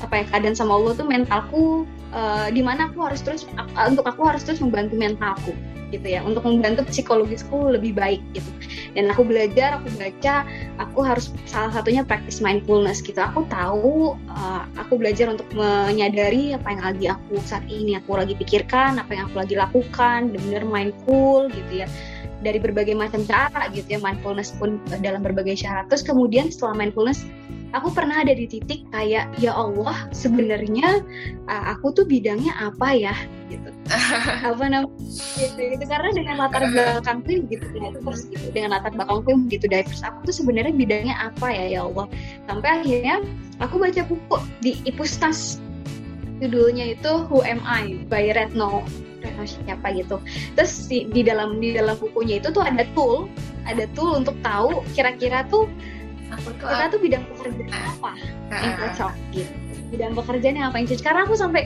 apa 0.02 0.14
ya 0.22 0.24
keadaan 0.34 0.58
sama 0.58 0.76
Allah 0.76 0.92
tuh 0.98 1.08
mentalku 1.08 1.86
uh, 2.12 2.50
di 2.52 2.62
mana 2.66 2.90
aku 2.92 3.06
harus 3.06 3.22
terus 3.22 3.48
uh, 3.58 3.86
untuk 3.88 4.06
aku 4.06 4.26
harus 4.26 4.44
terus 4.44 4.60
membantu 4.60 4.98
mentalku 4.98 5.54
gitu 5.94 6.10
ya. 6.10 6.26
Untuk 6.26 6.42
membantu 6.44 6.90
psikologisku 6.90 7.78
lebih 7.78 7.94
baik 7.94 8.22
gitu. 8.34 8.50
Dan 8.98 9.14
aku 9.14 9.22
belajar 9.22 9.78
aku 9.78 9.94
baca 9.96 10.42
aku 10.82 11.00
harus 11.06 11.30
salah 11.46 11.70
satunya 11.70 12.02
practice 12.02 12.42
mindfulness 12.42 13.00
gitu. 13.06 13.22
Aku 13.22 13.46
tahu 13.48 14.18
uh, 14.34 14.66
aku 14.82 14.98
belajar 14.98 15.30
untuk 15.30 15.46
menyadari 15.54 16.58
apa 16.58 16.68
yang 16.74 16.82
lagi 16.82 17.06
aku 17.14 17.38
saat 17.46 17.64
ini 17.70 17.94
aku 18.02 18.18
lagi 18.18 18.34
pikirkan 18.34 18.98
apa 18.98 19.14
yang 19.14 19.30
aku 19.30 19.46
lagi 19.46 19.56
lakukan 19.56 20.34
benar-benar 20.34 20.66
mindful 20.66 21.46
gitu 21.54 21.86
ya. 21.86 21.88
Dari 22.44 22.60
berbagai 22.60 22.92
macam 22.98 23.24
cara 23.24 23.72
gitu 23.72 23.88
ya 23.88 24.00
mindfulness 24.04 24.52
pun 24.60 24.76
dalam 25.00 25.24
berbagai 25.24 25.62
cara. 25.64 25.88
Terus 25.88 26.04
kemudian 26.04 26.52
setelah 26.52 26.76
mindfulness 26.76 27.24
aku 27.74 27.90
pernah 27.90 28.22
ada 28.22 28.32
di 28.38 28.46
titik 28.46 28.86
kayak 28.94 29.34
ya 29.42 29.52
Allah 29.52 30.08
sebenarnya 30.14 31.02
uh, 31.50 31.64
aku 31.74 31.92
tuh 31.92 32.06
bidangnya 32.06 32.54
apa 32.62 32.94
ya? 32.94 33.16
Gitu. 33.50 33.70
Apa 34.50 34.66
namanya? 34.66 34.90
Gitu, 35.38 35.60
gitu. 35.78 35.84
Karena 35.86 36.10
dengan 36.16 36.36
latar 36.42 36.64
belakang 36.74 37.22
tuh 37.22 37.46
gitu 37.50 37.66
ya 37.78 37.90
terus 37.94 38.22
gitu. 38.30 38.46
Dengan 38.50 38.80
latar 38.80 38.92
belakang 38.96 39.20
tuh 39.26 39.36
gitu 39.50 39.66
diverse. 39.70 40.02
Aku 40.02 40.18
tuh 40.26 40.34
sebenarnya 40.34 40.74
bidangnya 40.74 41.16
apa 41.22 41.54
ya 41.54 41.66
ya 41.78 41.80
Allah? 41.86 42.10
Sampai 42.50 42.70
akhirnya 42.82 43.16
aku 43.62 43.76
baca 43.78 44.02
buku 44.10 44.38
di 44.64 44.72
Ipustas 44.90 45.62
judulnya 46.42 46.98
itu 46.98 47.12
Who 47.30 47.46
Am 47.46 47.62
I? 47.62 48.02
By 48.10 48.34
Retno 48.34 48.82
siapa 49.44 49.96
gitu. 49.96 50.20
Terus 50.56 50.88
di, 50.92 51.08
di 51.10 51.24
dalam 51.24 51.58
di 51.58 51.74
dalam 51.74 51.96
bukunya 51.96 52.44
itu 52.44 52.52
tuh 52.52 52.64
ada 52.64 52.84
tool. 52.92 53.32
Ada 53.64 53.88
tool 53.96 54.20
untuk 54.20 54.36
tahu 54.44 54.84
kira-kira 54.92 55.48
tuh 55.48 55.72
aku 56.38 56.50
tuh 56.58 56.68
kita 56.68 56.86
tuh 56.90 57.00
bidang 57.00 57.24
pekerjaan 57.34 57.72
apa? 57.72 58.12
Yang 58.52 58.74
cocok 58.80 59.14
gitu. 59.34 59.54
Bidang 59.94 60.14
pekerjaan 60.18 60.56
yang 60.58 60.68
apa 60.74 60.78
yang 60.82 60.88
cocok. 60.90 61.06
Karena 61.06 61.22
aku 61.26 61.36
sampai 61.38 61.64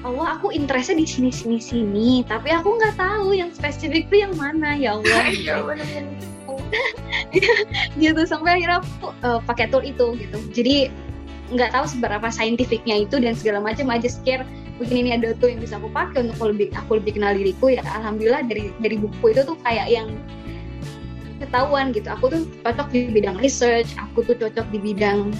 Allah 0.00 0.26
aku 0.36 0.48
interestnya 0.52 0.96
di 0.96 1.06
sini 1.08 1.30
sini 1.32 1.58
sini. 1.60 2.08
Tapi 2.24 2.48
aku 2.52 2.76
nggak 2.76 2.96
tahu 2.96 3.36
yang 3.36 3.52
spesifik 3.52 4.08
tuh 4.08 4.18
yang 4.24 4.32
mana. 4.36 4.76
Ya 4.76 4.92
Allah. 4.96 5.20
Iya 5.32 5.56
gitu 7.98 8.20
sampai 8.26 8.60
akhirnya 8.60 8.82
aku 8.82 9.10
uh, 9.26 9.40
pakai 9.44 9.66
tool 9.68 9.82
itu 9.82 10.16
gitu. 10.18 10.38
Jadi 10.54 10.76
nggak 11.50 11.74
tahu 11.74 11.84
seberapa 11.90 12.30
saintifiknya 12.30 13.04
itu 13.04 13.18
dan 13.18 13.34
segala 13.34 13.58
macam. 13.60 13.90
Aja 13.90 14.08
scare 14.08 14.46
mungkin 14.80 14.96
ini 15.04 15.10
ada 15.12 15.36
tuh 15.36 15.52
yang 15.52 15.60
bisa 15.60 15.76
aku 15.76 15.92
pakai 15.92 16.24
untuk 16.24 16.36
aku 16.40 16.46
lebih 16.54 16.68
aku 16.72 16.90
lebih 17.02 17.20
kenal 17.20 17.34
diriku. 17.34 17.68
Ya 17.72 17.82
alhamdulillah 17.84 18.46
dari 18.46 18.70
dari 18.78 18.96
buku 18.96 19.34
itu 19.34 19.42
tuh 19.44 19.58
kayak 19.66 19.90
yang 19.90 20.08
ketahuan 21.40 21.90
gitu. 21.90 22.08
Aku 22.12 22.28
tuh 22.28 22.42
cocok 22.62 22.88
di 22.92 23.10
bidang 23.10 23.40
research 23.40 23.88
aku 23.96 24.22
tuh 24.22 24.36
cocok 24.36 24.66
di 24.70 24.78
bidang 24.78 25.32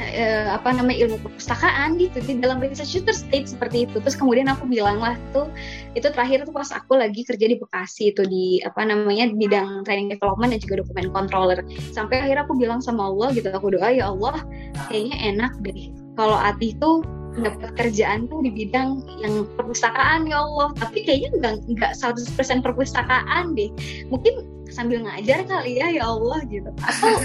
uh, 0.00 0.46
apa 0.54 0.72
namanya 0.74 1.06
ilmu 1.06 1.18
perpustakaan 1.22 2.00
gitu. 2.00 2.18
Di 2.24 2.40
dalam 2.40 2.58
research 2.62 2.98
itu 2.98 3.12
state 3.12 3.46
seperti 3.52 3.86
itu. 3.86 4.00
Terus 4.00 4.16
kemudian 4.16 4.48
aku 4.48 4.64
bilang 4.66 4.98
lah 5.02 5.14
tuh 5.36 5.50
itu 5.92 6.08
terakhir 6.08 6.48
tuh 6.48 6.54
pas 6.54 6.70
aku 6.72 6.96
lagi 6.96 7.22
kerja 7.22 7.46
di 7.46 7.56
Bekasi 7.60 8.14
itu 8.14 8.22
di 8.26 8.58
apa 8.64 8.82
namanya 8.86 9.28
bidang 9.30 9.84
training 9.84 10.08
development 10.08 10.56
dan 10.56 10.60
juga 10.64 10.82
dokumen 10.82 11.12
controller. 11.12 11.60
Sampai 11.92 12.24
akhirnya 12.24 12.48
aku 12.48 12.56
bilang 12.56 12.80
sama 12.80 13.10
Allah 13.12 13.34
gitu 13.36 13.52
aku 13.52 13.74
doa 13.74 13.92
ya 13.92 14.10
Allah 14.10 14.40
kayaknya 14.88 15.16
enak 15.36 15.52
deh 15.62 15.92
kalau 16.18 16.34
Ati 16.34 16.74
tuh 16.82 17.06
dapat 17.38 17.70
kerjaan 17.78 18.26
tuh 18.26 18.42
di 18.42 18.50
bidang 18.50 19.06
yang 19.22 19.46
perpustakaan 19.54 20.26
ya 20.26 20.42
Allah. 20.42 20.74
Tapi 20.74 21.06
kayaknya 21.06 21.30
nggak 21.38 21.54
nggak 21.78 21.92
100% 21.94 22.66
perpustakaan 22.66 23.54
deh. 23.54 23.70
Mungkin 24.10 24.57
sambil 24.78 25.02
ngajar 25.02 25.42
kali 25.50 25.82
ya 25.82 25.90
ya 25.90 26.06
Allah 26.06 26.38
gitu. 26.46 26.70
Atau 26.86 27.18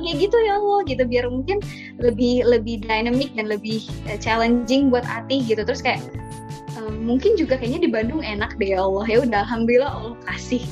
kayak 0.00 0.16
gitu 0.16 0.36
ya 0.40 0.56
Allah 0.56 0.80
gitu. 0.88 1.04
Biar 1.04 1.28
mungkin 1.28 1.60
lebih 2.00 2.48
lebih 2.48 2.80
dynamic 2.88 3.36
dan 3.36 3.52
lebih 3.52 3.84
uh, 4.08 4.16
challenging 4.16 4.88
buat 4.88 5.04
Ati 5.04 5.44
gitu. 5.44 5.60
Terus 5.60 5.84
kayak 5.84 6.00
um, 6.80 7.04
mungkin 7.04 7.36
juga 7.36 7.60
kayaknya 7.60 7.84
di 7.84 7.90
Bandung 7.92 8.24
enak 8.24 8.56
deh 8.56 8.72
ya 8.72 8.80
Allah. 8.80 9.04
Ya 9.04 9.18
udah 9.20 9.40
alhamdulillah 9.44 9.92
Allah 9.92 10.16
kasih. 10.24 10.64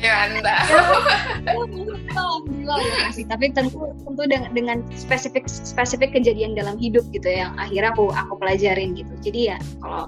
Iya 0.00 0.14
anda 0.30 0.54
alhamdulillah 1.50 2.78
Allah 2.78 3.00
kasih. 3.10 3.26
Tapi 3.26 3.50
tentu 3.50 3.90
tentu 4.06 4.22
dengan, 4.30 4.50
dengan 4.54 4.78
spesifik 4.94 5.50
spesifik 5.50 6.14
kejadian 6.14 6.54
dalam 6.54 6.78
hidup 6.78 7.02
gitu 7.10 7.26
ya 7.26 7.50
yang 7.50 7.52
akhirnya 7.58 7.90
aku 7.90 8.14
aku 8.14 8.38
pelajarin 8.38 8.94
gitu. 8.94 9.12
Jadi 9.26 9.40
ya 9.50 9.58
kalau 9.82 10.06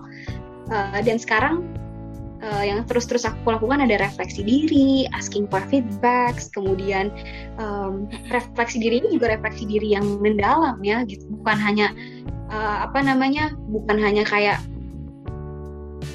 uh, 0.71 1.01
dan 1.03 1.19
sekarang 1.19 1.67
uh, 2.43 2.65
yang 2.67 2.85
terus-terus 2.85 3.25
aku 3.25 3.55
lakukan 3.55 3.83
ada 3.83 3.97
refleksi 4.03 4.43
diri, 4.43 5.07
asking 5.15 5.47
for 5.49 5.63
feedbacks, 5.71 6.51
kemudian 6.51 7.09
um, 7.63 8.11
refleksi 8.29 8.83
diri 8.83 9.01
ini 9.01 9.17
juga 9.17 9.33
refleksi 9.33 9.65
diri 9.65 9.95
yang 9.95 10.05
mendalam 10.21 10.79
ya, 10.83 11.07
gitu. 11.07 11.25
Bukan 11.41 11.57
hanya 11.57 11.95
uh, 12.51 12.85
apa 12.85 13.01
namanya, 13.01 13.55
bukan 13.71 13.97
hanya 13.97 14.27
kayak 14.27 14.59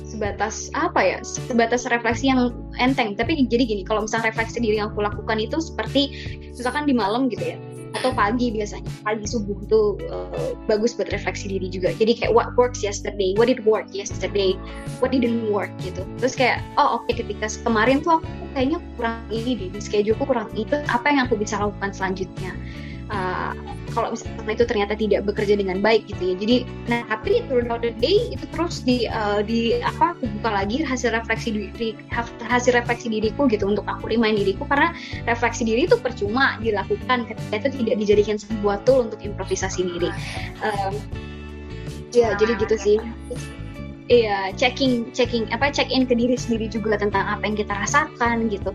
sebatas 0.07 0.73
apa 0.73 0.99
ya, 1.03 1.17
sebatas 1.21 1.85
refleksi 1.87 2.33
yang 2.33 2.51
enteng. 2.81 3.13
Tapi 3.13 3.47
jadi 3.47 3.63
gini, 3.63 3.83
kalau 3.85 4.03
misalnya 4.03 4.33
refleksi 4.33 4.57
diri 4.57 4.81
yang 4.81 4.89
aku 4.91 5.05
lakukan 5.05 5.37
itu 5.37 5.61
seperti 5.61 6.09
misalkan 6.57 6.89
di 6.89 6.93
malam 6.97 7.29
gitu 7.29 7.53
ya, 7.53 7.57
atau 7.95 8.11
pagi 8.11 8.51
biasanya 8.51 8.87
pagi 9.03 9.25
subuh 9.27 9.57
itu 9.63 9.81
uh, 10.11 10.51
bagus 10.67 10.95
buat 10.95 11.11
refleksi 11.13 11.51
diri 11.51 11.67
juga. 11.71 11.95
Jadi 11.95 12.19
kayak 12.23 12.31
what 12.35 12.51
works 12.59 12.83
yesterday 12.83 13.35
what 13.39 13.47
did 13.47 13.63
work 13.63 13.87
yesterday 13.95 14.55
what 14.99 15.13
didn't 15.15 15.47
work 15.51 15.71
gitu. 15.79 16.03
Terus 16.19 16.33
kayak 16.35 16.63
oh 16.75 16.99
oke 16.99 17.07
okay, 17.07 17.23
ketika 17.23 17.47
kemarin 17.63 18.03
tuh 18.03 18.19
aku 18.19 18.45
kayaknya 18.57 18.79
kurang 18.97 19.21
ini 19.29 19.51
deh 19.53 19.69
di 19.71 19.79
scheduleku 19.79 20.23
kurang 20.25 20.49
itu 20.57 20.75
apa 20.89 21.05
yang 21.07 21.29
aku 21.29 21.37
bisa 21.37 21.61
lakukan 21.61 21.93
selanjutnya 21.93 22.51
uh, 23.11 23.53
kalau 23.91 24.13
misalnya 24.13 24.53
itu 24.53 24.65
ternyata 24.67 24.93
tidak 24.93 25.25
bekerja 25.25 25.57
dengan 25.57 25.81
baik 25.81 26.05
gitu 26.07 26.33
ya. 26.33 26.35
Jadi 26.37 26.57
nah 26.87 27.01
tapi 27.07 27.43
throughout 27.47 27.81
the 27.81 27.93
day 27.97 28.29
itu 28.31 28.45
terus 28.53 28.83
di 28.83 29.09
uh, 29.09 29.41
di 29.41 29.79
apa 29.81 30.13
aku 30.15 30.29
buka 30.39 30.49
lagi 30.63 30.83
hasil 30.83 31.15
refleksi 31.15 31.55
diri 31.55 31.97
hasil 32.45 32.75
refleksi 32.75 33.09
diriku 33.09 33.49
gitu 33.49 33.65
untuk 33.67 33.87
aku 33.87 34.11
remind 34.11 34.37
diriku. 34.39 34.67
Karena 34.69 34.93
refleksi 35.25 35.65
diri 35.65 35.89
itu 35.89 35.97
percuma 35.97 36.59
dilakukan 36.61 37.27
ketika 37.27 37.55
itu 37.67 37.69
tidak 37.83 37.95
dijadikan 38.03 38.35
sebuah 38.37 38.83
tool 38.85 39.09
untuk 39.09 39.19
improvisasi 39.23 39.87
diri. 39.87 40.09
Um, 40.61 40.93
ya 42.13 42.35
jadi 42.37 42.55
gitu 42.59 42.75
sih. 42.77 42.97
Iya, 44.07 44.55
checking, 44.55 45.11
checking, 45.11 45.51
apa 45.51 45.67
check 45.67 45.91
in 45.91 46.07
ke 46.07 46.15
diri 46.15 46.39
sendiri 46.39 46.71
juga 46.71 46.95
tentang 46.95 47.27
apa 47.27 47.43
yang 47.43 47.59
kita 47.59 47.75
rasakan 47.75 48.47
gitu, 48.47 48.71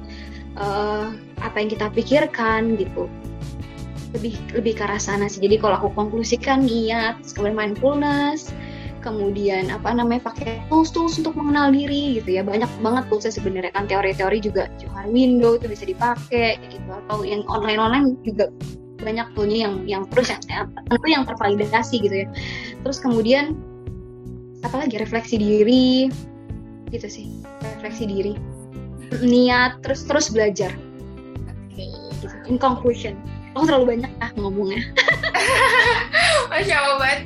uh, 0.61 1.09
apa 1.41 1.57
yang 1.57 1.73
kita 1.73 1.89
pikirkan 1.89 2.77
gitu 2.77 3.09
lebih 4.13 4.35
lebih 4.53 4.73
ke 4.77 4.83
arah 4.85 5.01
sana 5.01 5.27
sih. 5.29 5.41
Jadi 5.45 5.57
kalau 5.61 5.81
aku 5.81 5.89
konklusikan 5.97 6.65
niat 6.65 7.21
kemudian 7.33 7.57
mindfulness 7.57 8.53
kemudian 9.03 9.67
apa 9.69 9.91
namanya 9.91 10.31
pakai 10.31 10.63
tools 10.71 10.95
tools 10.95 11.19
untuk 11.19 11.35
mengenal 11.35 11.75
diri 11.75 12.23
gitu 12.23 12.39
ya. 12.39 12.47
Banyak 12.47 12.71
banget 12.81 13.05
toolsnya 13.11 13.35
sebenarnya 13.35 13.75
kan. 13.75 13.91
Teori-teori 13.91 14.39
juga 14.39 14.71
Johar 14.79 15.11
Window 15.11 15.59
itu 15.59 15.67
bisa 15.67 15.85
dipakai 15.85 16.57
gitu. 16.71 16.89
Atau 16.89 17.27
yang 17.27 17.43
online 17.51 17.83
online 17.83 18.07
juga 18.23 18.49
banyak 19.03 19.35
tuhnya 19.35 19.67
yang 19.67 19.75
yang 19.91 20.03
terus 20.15 20.31
yang 20.31 20.71
tentu 20.87 21.07
yang 21.11 21.27
tervalidasi 21.27 21.99
gitu 21.99 22.17
ya. 22.25 22.29
Terus 22.87 23.03
kemudian 23.03 23.59
apalagi 24.63 24.97
refleksi 25.03 25.37
diri 25.37 26.09
gitu 26.95 27.11
sih. 27.11 27.27
Refleksi 27.77 28.07
diri. 28.07 28.33
Niat 29.19 29.83
terus 29.85 30.07
terus 30.07 30.31
belajar. 30.31 30.73
Gitu. 32.23 32.29
in 32.47 32.61
conclusion 32.61 33.19
aku 33.53 33.65
terlalu 33.69 33.87
banyak 33.97 34.11
ah 34.21 34.31
ngomongnya. 34.37 34.83
Masya 36.51 36.77
allah 36.77 36.97
banget. 37.01 37.21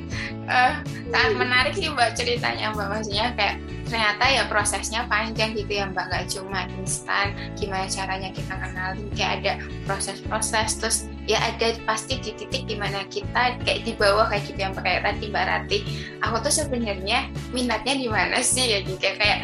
Uh, 0.47 0.73
sangat 1.11 1.33
menarik 1.35 1.73
sih 1.75 1.91
mbak 1.91 2.15
ceritanya 2.15 2.71
mbak. 2.71 2.87
Maksudnya 2.91 3.35
kayak 3.35 3.55
ternyata 3.87 4.25
ya 4.27 4.43
prosesnya 4.51 5.01
panjang 5.07 5.55
gitu 5.55 5.71
ya 5.71 5.87
mbak. 5.91 6.07
Nggak 6.07 6.25
cuma 6.31 6.67
instan 6.79 7.35
gimana 7.55 7.87
caranya 7.87 8.29
kita 8.31 8.53
kenalin 8.55 9.07
kayak 9.15 9.31
ada 9.43 9.51
proses-proses 9.87 10.69
terus 10.79 10.97
ya 11.27 11.39
ada 11.43 11.75
pasti 11.83 12.19
di 12.19 12.31
titik 12.35 12.63
di 12.67 12.75
mana 12.79 13.03
kita 13.07 13.59
kayak 13.63 13.83
di 13.83 13.91
bawah 13.95 14.27
kayak 14.31 14.47
gitu 14.47 14.59
yang 14.59 14.75
kayak 14.75 15.03
tadi 15.03 15.25
mbak 15.31 15.45
Rati. 15.47 15.77
Aku 16.23 16.43
tuh 16.43 16.53
sebenarnya 16.53 17.27
minatnya 17.51 17.95
di 17.95 18.07
mana 18.07 18.39
sih 18.43 18.67
ya 18.67 18.79
gitu. 18.83 18.99
Kayak 18.99 19.43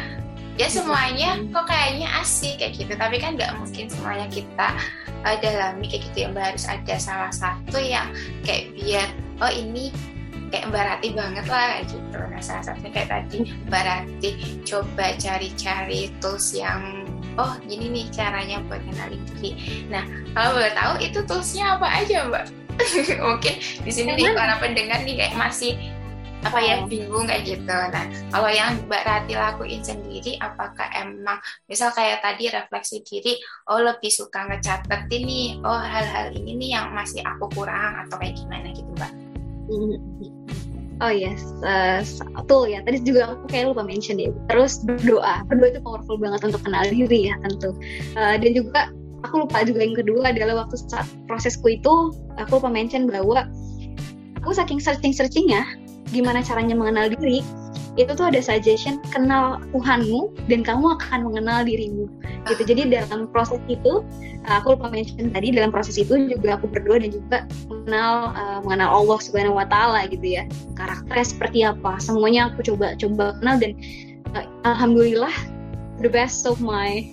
ya 0.54 0.70
semuanya 0.70 1.40
kok 1.52 1.68
kayaknya 1.68 2.08
asik 2.20 2.60
kayak 2.60 2.76
gitu. 2.76 2.92
Tapi 2.96 3.16
kan 3.20 3.36
nggak 3.36 3.56
mungkin 3.60 3.88
semuanya 3.88 4.28
kita 4.28 4.72
uh, 5.24 5.36
dalami 5.40 5.84
kayak 5.88 6.02
gitu 6.12 6.16
ya 6.24 6.28
mbak. 6.30 6.44
Harus 6.54 6.64
ada 6.68 6.94
salah 7.00 7.32
satu 7.32 7.80
yang 7.80 8.12
kayak 8.44 8.70
biar 8.76 9.08
oh 9.42 9.50
ini 9.50 9.90
kayak 10.54 10.70
Mbak 10.70 10.84
Rati 10.86 11.08
banget 11.18 11.46
lah 11.50 11.64
kayak 11.66 11.84
gitu. 11.90 12.18
Nah 12.30 12.40
salah 12.44 12.62
satunya 12.62 12.90
kayak 12.94 13.08
tadi 13.10 13.38
Mbak 13.66 13.82
Rati 13.82 14.30
coba 14.62 15.06
cari-cari 15.18 16.00
tools 16.22 16.54
yang 16.54 16.82
oh 17.34 17.58
gini 17.66 17.90
nih 17.90 18.06
caranya 18.14 18.62
buat 18.70 18.78
kenalin 18.86 19.18
diri. 19.34 19.50
Nah 19.90 20.06
kalau 20.38 20.54
boleh 20.54 20.72
tahu 20.78 20.94
itu 21.02 21.18
toolsnya 21.26 21.74
apa 21.74 21.86
aja 21.90 22.30
Mbak? 22.30 22.44
Mungkin 23.26 23.54
di 23.82 23.90
sini 23.90 24.14
nih 24.14 24.34
para 24.34 24.58
pendengar 24.62 25.02
nih 25.02 25.26
kayak 25.26 25.34
masih 25.34 25.74
apa 26.44 26.58
ya 26.60 26.84
bingung 26.84 27.24
kayak 27.24 27.48
gitu. 27.48 27.64
Nah, 27.66 28.04
kalau 28.28 28.50
yang 28.52 28.76
Mbak 28.86 29.02
Rati 29.02 29.32
lakuin 29.32 29.80
sendiri, 29.80 30.36
apakah 30.38 30.86
emang 30.92 31.40
misal 31.66 31.88
kayak 31.96 32.20
tadi 32.20 32.52
refleksi 32.52 33.00
diri, 33.02 33.40
oh 33.72 33.80
lebih 33.80 34.12
suka 34.12 34.44
ngecatetin 34.46 35.22
nih, 35.24 35.48
oh 35.64 35.80
hal-hal 35.80 36.30
ini 36.36 36.60
nih 36.60 36.70
yang 36.76 36.92
masih 36.92 37.24
aku 37.24 37.48
kurang 37.56 37.96
atau 38.06 38.20
kayak 38.20 38.36
gimana 38.36 38.68
gitu 38.76 38.90
Mbak? 39.00 39.12
Oh 41.02 41.10
yes, 41.10 41.42
uh, 41.66 42.04
betul 42.38 42.70
ya. 42.70 42.78
Tadi 42.86 43.02
juga 43.02 43.34
aku 43.34 43.50
kayak 43.50 43.74
lupa 43.74 43.82
mention 43.82 44.20
ya. 44.20 44.30
Terus 44.46 44.84
berdoa, 44.86 45.42
berdoa 45.50 45.74
itu 45.74 45.80
powerful 45.82 46.20
banget 46.20 46.46
untuk 46.46 46.62
kenal 46.62 46.86
diri 46.86 47.32
ya 47.32 47.34
tentu. 47.42 47.74
Uh, 48.14 48.38
dan 48.38 48.50
juga 48.54 48.94
aku 49.26 49.48
lupa 49.48 49.64
juga 49.66 49.80
yang 49.82 49.96
kedua 49.96 50.30
adalah 50.30 50.64
waktu 50.64 50.76
saat 50.86 51.08
prosesku 51.26 51.74
itu 51.74 52.14
aku 52.38 52.60
lupa 52.60 52.70
mention 52.70 53.10
bahwa 53.10 53.48
aku 54.38 54.52
saking 54.54 54.78
searching 54.78 55.10
searchingnya 55.10 55.64
gimana 56.12 56.44
caranya 56.44 56.76
mengenal 56.76 57.08
diri 57.12 57.40
itu 57.94 58.10
tuh 58.18 58.26
ada 58.26 58.42
suggestion 58.42 58.98
kenal 59.14 59.62
Tuhanmu 59.70 60.34
dan 60.50 60.66
kamu 60.66 60.98
akan 60.98 61.30
mengenal 61.30 61.62
dirimu. 61.62 62.10
Gitu. 62.50 62.62
Jadi 62.66 62.90
dalam 62.90 63.30
proses 63.30 63.62
itu 63.70 64.02
aku 64.50 64.74
lupa 64.74 64.90
mention 64.90 65.30
tadi 65.30 65.54
dalam 65.54 65.70
proses 65.70 65.94
itu 65.94 66.26
juga 66.26 66.58
aku 66.58 66.66
berdoa 66.74 66.98
dan 66.98 67.10
juga 67.14 67.38
mengenal 67.70 68.34
uh, 68.34 68.58
mengenal 68.66 68.90
Allah 68.98 69.18
Subhanahu 69.22 69.56
Wa 69.62 69.66
Taala 69.70 70.10
gitu 70.10 70.26
ya. 70.26 70.42
Karakternya 70.74 71.26
seperti 71.26 71.58
apa 71.62 72.02
semuanya 72.02 72.50
aku 72.50 72.66
coba 72.74 72.98
coba 72.98 73.38
kenal 73.38 73.56
dan 73.62 73.72
uh, 74.34 74.46
alhamdulillah 74.66 75.32
the 76.02 76.10
best 76.10 76.50
of 76.50 76.58
my 76.58 77.06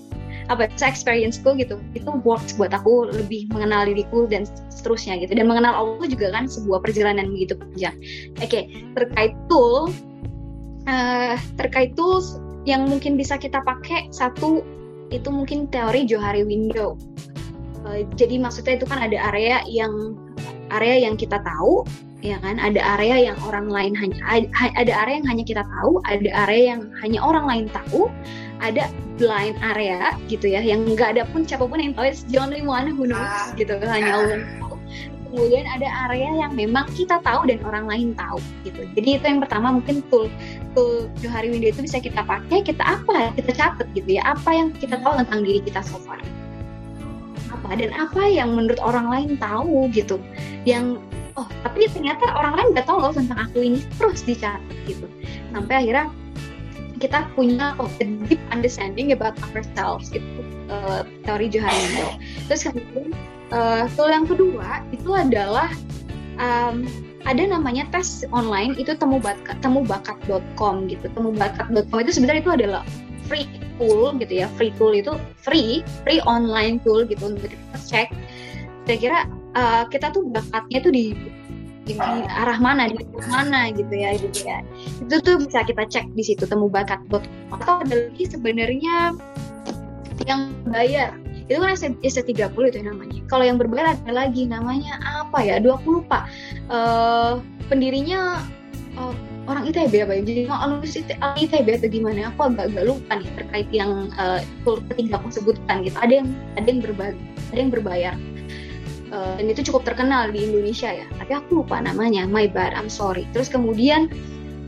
apa 0.49 0.71
experienceku 0.79 1.53
gitu 1.59 1.77
itu 1.93 2.09
works 2.25 2.55
buat 2.55 2.73
aku 2.73 3.11
lebih 3.11 3.51
mengenal 3.51 3.85
diriku 3.85 4.25
dan 4.25 4.47
seterusnya 4.71 5.21
gitu 5.21 5.37
dan 5.37 5.45
mengenal 5.45 5.75
Allah 5.75 6.05
juga 6.09 6.31
kan 6.33 6.49
sebuah 6.49 6.81
perjalanan 6.81 7.29
begitu 7.29 7.59
panjang 7.59 7.95
oke 8.39 8.49
okay, 8.49 8.63
terkait 8.97 9.35
tool 9.51 9.91
uh, 10.89 11.35
terkait 11.59 11.93
tools 11.93 12.39
yang 12.65 12.85
mungkin 12.85 13.17
bisa 13.17 13.37
kita 13.37 13.61
pakai 13.65 14.09
satu 14.13 14.61
itu 15.11 15.27
mungkin 15.27 15.67
teori 15.67 16.07
Johari 16.07 16.47
Window. 16.47 16.95
Uh, 17.83 18.05
jadi 18.15 18.39
maksudnya 18.39 18.79
itu 18.79 18.87
kan 18.87 19.01
ada 19.01 19.17
area 19.33 19.59
yang 19.67 20.15
area 20.71 21.03
yang 21.03 21.19
kita 21.19 21.41
tahu, 21.43 21.83
ya 22.23 22.39
kan? 22.39 22.61
Ada 22.61 22.79
area 22.97 23.33
yang 23.33 23.37
orang 23.43 23.67
lain 23.67 23.93
hanya 23.97 24.47
ada 24.55 24.93
area 25.03 25.19
yang 25.19 25.27
hanya 25.27 25.43
kita 25.43 25.63
tahu, 25.65 25.99
ada 26.07 26.29
area 26.47 26.77
yang 26.77 26.81
hanya 27.03 27.19
orang 27.19 27.45
lain 27.49 27.65
tahu, 27.73 28.07
ada 28.61 28.87
blind 29.17 29.57
area 29.61 30.13
gitu 30.29 30.45
ya, 30.49 30.61
yang 30.61 30.85
nggak 30.85 31.17
ada 31.17 31.23
pun 31.29 31.43
siapa 31.43 31.65
pun 31.65 31.81
yang 31.81 31.97
tahu, 31.97 32.09
it's 32.09 32.23
the 32.29 32.37
only 32.37 32.61
one 32.61 32.89
who 32.89 33.09
knows 33.09 33.25
ah. 33.25 33.51
gitu, 33.57 33.75
hanya 33.81 34.13
Allah 34.15 34.39
kemudian 35.31 35.63
ada 35.63 35.87
area 36.07 36.29
yang 36.43 36.51
memang 36.53 36.85
kita 36.91 37.23
tahu 37.23 37.47
dan 37.47 37.63
orang 37.63 37.87
lain 37.87 38.11
tahu 38.19 38.37
gitu. 38.67 38.83
Jadi 38.99 39.09
itu 39.17 39.25
yang 39.25 39.39
pertama 39.39 39.71
mungkin 39.71 40.03
tool 40.11 40.27
tool 40.75 41.07
Johari 41.23 41.47
Window 41.47 41.71
itu 41.71 41.81
bisa 41.87 42.03
kita 42.03 42.21
pakai 42.27 42.59
kita 42.61 42.83
apa 42.83 43.31
kita 43.39 43.55
catat 43.55 43.87
gitu 43.95 44.19
ya 44.19 44.27
apa 44.27 44.51
yang 44.51 44.75
kita 44.75 44.99
tahu 44.99 45.15
tentang 45.23 45.39
diri 45.47 45.63
kita 45.63 45.79
so 45.81 45.97
far. 46.03 46.19
Apa 47.47 47.79
dan 47.79 47.95
apa 47.95 48.21
yang 48.27 48.51
menurut 48.53 48.77
orang 48.83 49.07
lain 49.07 49.39
tahu 49.39 49.87
gitu 49.95 50.19
yang 50.67 50.99
oh 51.39 51.47
tapi 51.63 51.87
ternyata 51.87 52.27
orang 52.35 52.59
lain 52.59 52.67
nggak 52.75 52.85
tahu 52.85 52.99
loh 52.99 53.15
tentang 53.15 53.39
aku 53.39 53.63
ini 53.63 53.79
terus 53.95 54.27
dicatat 54.27 54.61
gitu. 54.83 55.07
Sampai 55.55 55.87
akhirnya 55.87 56.11
kita 57.01 57.25
punya 57.33 57.73
a 57.73 58.05
deep 58.29 58.39
understanding 58.53 59.11
about 59.11 59.33
ourselves 59.51 60.13
gitu. 60.13 60.23
Uh, 60.71 61.03
teori 61.27 61.51
Johari 61.51 61.75
Window 61.91 62.15
terus 62.47 62.63
kemudian 62.63 63.11
uh, 63.51 63.91
tool 63.99 64.07
yang 64.07 64.23
kedua 64.23 64.85
itu 64.95 65.11
adalah 65.11 65.67
um, 66.39 66.87
ada 67.27 67.43
namanya 67.45 67.85
tes 67.93 68.25
online 68.33 68.73
itu 68.81 68.97
temu 68.97 69.21
bakat 69.21 69.57
temubakat.com 69.61 70.89
gitu. 70.89 71.05
Temubakat.com 71.13 71.97
itu 72.01 72.11
sebenarnya 72.15 72.41
itu 72.41 72.53
adalah 72.53 72.83
free 73.29 73.45
tool 73.77 74.15
gitu 74.17 74.33
ya. 74.45 74.47
Free 74.57 74.73
tool 74.79 74.93
itu 74.97 75.13
free 75.37 75.85
free 76.01 76.21
online 76.25 76.81
tool 76.81 77.05
gitu 77.05 77.35
untuk 77.35 77.51
kita 77.51 77.77
cek. 77.77 78.07
Saya 78.89 78.97
kira 78.97 79.19
uh, 79.53 79.83
kita 79.91 80.09
tuh 80.09 80.25
bakatnya 80.33 80.79
tuh 80.81 80.93
di 80.93 81.13
di 81.95 82.27
arah 82.27 82.59
mana 82.59 82.87
di 82.91 82.97
mana 83.27 83.69
gitu 83.73 83.91
ya 83.91 84.15
gitu 84.17 84.39
ya. 84.47 84.63
Itu 85.03 85.15
tuh 85.21 85.35
bisa 85.41 85.63
kita 85.65 85.83
cek 85.87 86.13
di 86.15 86.23
situ 86.23 86.43
temubakat.com 86.47 87.23
atau 87.51 87.83
ada 87.83 87.95
lagi 88.09 88.23
sebenarnya 88.27 89.15
yang 90.25 90.53
bayar. 90.69 91.17
Itu 91.49 91.59
kan 91.59 91.75
SC30 91.75 92.55
itu 92.55 92.79
namanya. 92.85 93.19
Kalau 93.27 93.43
yang 93.43 93.59
berbayar 93.59 93.97
ada 93.97 94.11
lagi 94.11 94.47
namanya 94.47 95.01
apa 95.03 95.43
ya? 95.43 95.59
dua 95.59 95.75
aku 95.81 95.99
lupa 95.99 96.29
uh, 96.71 97.43
pendirinya 97.67 98.39
uh, 98.95 99.13
orang 99.49 99.67
ITB 99.67 100.05
apa 100.05 100.13
ya? 100.15 100.21
Jadi 100.23 100.41
alumnus 100.47 100.95
ITB 101.41 101.67
atau 101.81 101.89
gimana? 101.91 102.31
Aku 102.31 102.53
agak 102.53 102.71
agak 102.71 102.85
lupa 102.87 103.11
nih 103.19 103.29
terkait 103.35 103.67
yang 103.75 104.07
uh, 104.15 104.39
ketiga 104.93 105.19
aku 105.19 105.27
sebutkan 105.33 105.83
gitu. 105.83 105.97
Ada 105.99 106.23
yang 106.23 106.27
ada 106.55 106.67
yang 106.69 106.79
berbayar 106.79 107.15
ada 107.51 107.59
yang 107.59 107.71
berbayar 107.73 108.13
uh, 109.13 109.37
dan 109.37 109.45
itu 109.45 109.61
cukup 109.67 109.85
terkenal 109.85 110.31
di 110.31 110.47
Indonesia 110.47 110.89
ya. 110.89 111.05
Tapi 111.19 111.31
aku 111.35 111.61
lupa 111.61 111.77
namanya. 111.83 112.25
My 112.25 112.47
bad 112.49 112.73
I'm 112.73 112.89
sorry. 112.89 113.27
Terus 113.35 113.51
kemudian 113.51 114.09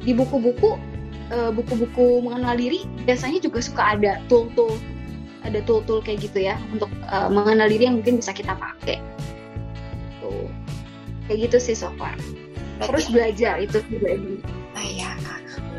di 0.03 0.11
buku-buku 0.11 0.77
buku-buku 1.33 2.21
mengenal 2.21 2.53
diri 2.53 2.85
biasanya 3.09 3.41
juga 3.41 3.57
suka 3.57 3.97
ada 3.97 4.21
tool-tool 4.29 4.77
ada 5.41 5.65
tool-tool 5.65 5.97
kayak 5.99 6.29
gitu 6.29 6.45
ya 6.45 6.61
untuk 6.69 6.93
uh, 7.09 7.25
mengenal 7.25 7.67
diri 7.67 7.89
yang 7.89 7.97
mungkin 7.97 8.21
bisa 8.21 8.31
kita 8.31 8.53
pakai. 8.53 9.01
Tuh 10.21 10.47
kayak 11.25 11.49
gitu 11.49 11.57
sih 11.57 11.75
so 11.75 11.89
far. 11.97 12.13
Terus 12.79 13.09
belajar 13.09 13.59
itu 13.59 13.81
juga 13.89 14.13
ini 14.13 14.39
ah 14.77 14.85
ya 14.85 15.09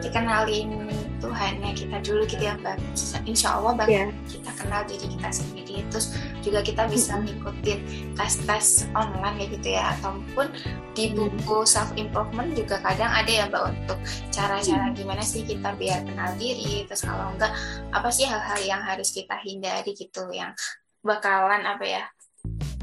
dikenalin 0.03 0.91
Tuhan 1.23 1.65
ya 1.65 1.71
kita 1.73 1.97
dulu 2.05 2.23
gitu 2.29 2.45
ya 2.45 2.59
mbak. 2.61 2.77
Insya 3.25 3.57
Allah 3.57 3.73
bagi 3.79 4.05
yeah. 4.05 4.11
kita 4.29 4.51
kenal 4.59 4.83
diri 4.85 5.07
kita 5.07 5.29
sendiri 5.33 5.64
terus 5.91 6.15
juga 6.45 6.61
kita 6.63 6.87
bisa 6.87 7.19
ngikutin 7.19 7.81
tes-tes 8.15 8.87
online 8.95 9.37
ya 9.43 9.47
gitu 9.51 9.69
ya 9.75 9.83
ataupun 9.99 10.47
di 10.95 11.11
buku 11.11 11.67
self 11.67 11.91
improvement 11.99 12.55
juga 12.55 12.79
kadang 12.85 13.11
ada 13.11 13.31
ya 13.31 13.45
mbak 13.51 13.75
untuk 13.75 13.99
cara-cara 14.31 14.95
gimana 14.95 15.23
sih 15.25 15.43
kita 15.43 15.75
biar 15.75 16.07
kenal 16.07 16.31
diri 16.39 16.87
terus 16.87 17.03
kalau 17.03 17.35
enggak 17.35 17.51
apa 17.91 18.09
sih 18.15 18.29
hal-hal 18.29 18.61
yang 18.63 18.83
harus 18.85 19.11
kita 19.11 19.35
hindari 19.43 19.91
gitu 19.97 20.31
yang 20.31 20.55
bakalan 21.03 21.67
apa 21.67 21.85
ya 21.85 22.05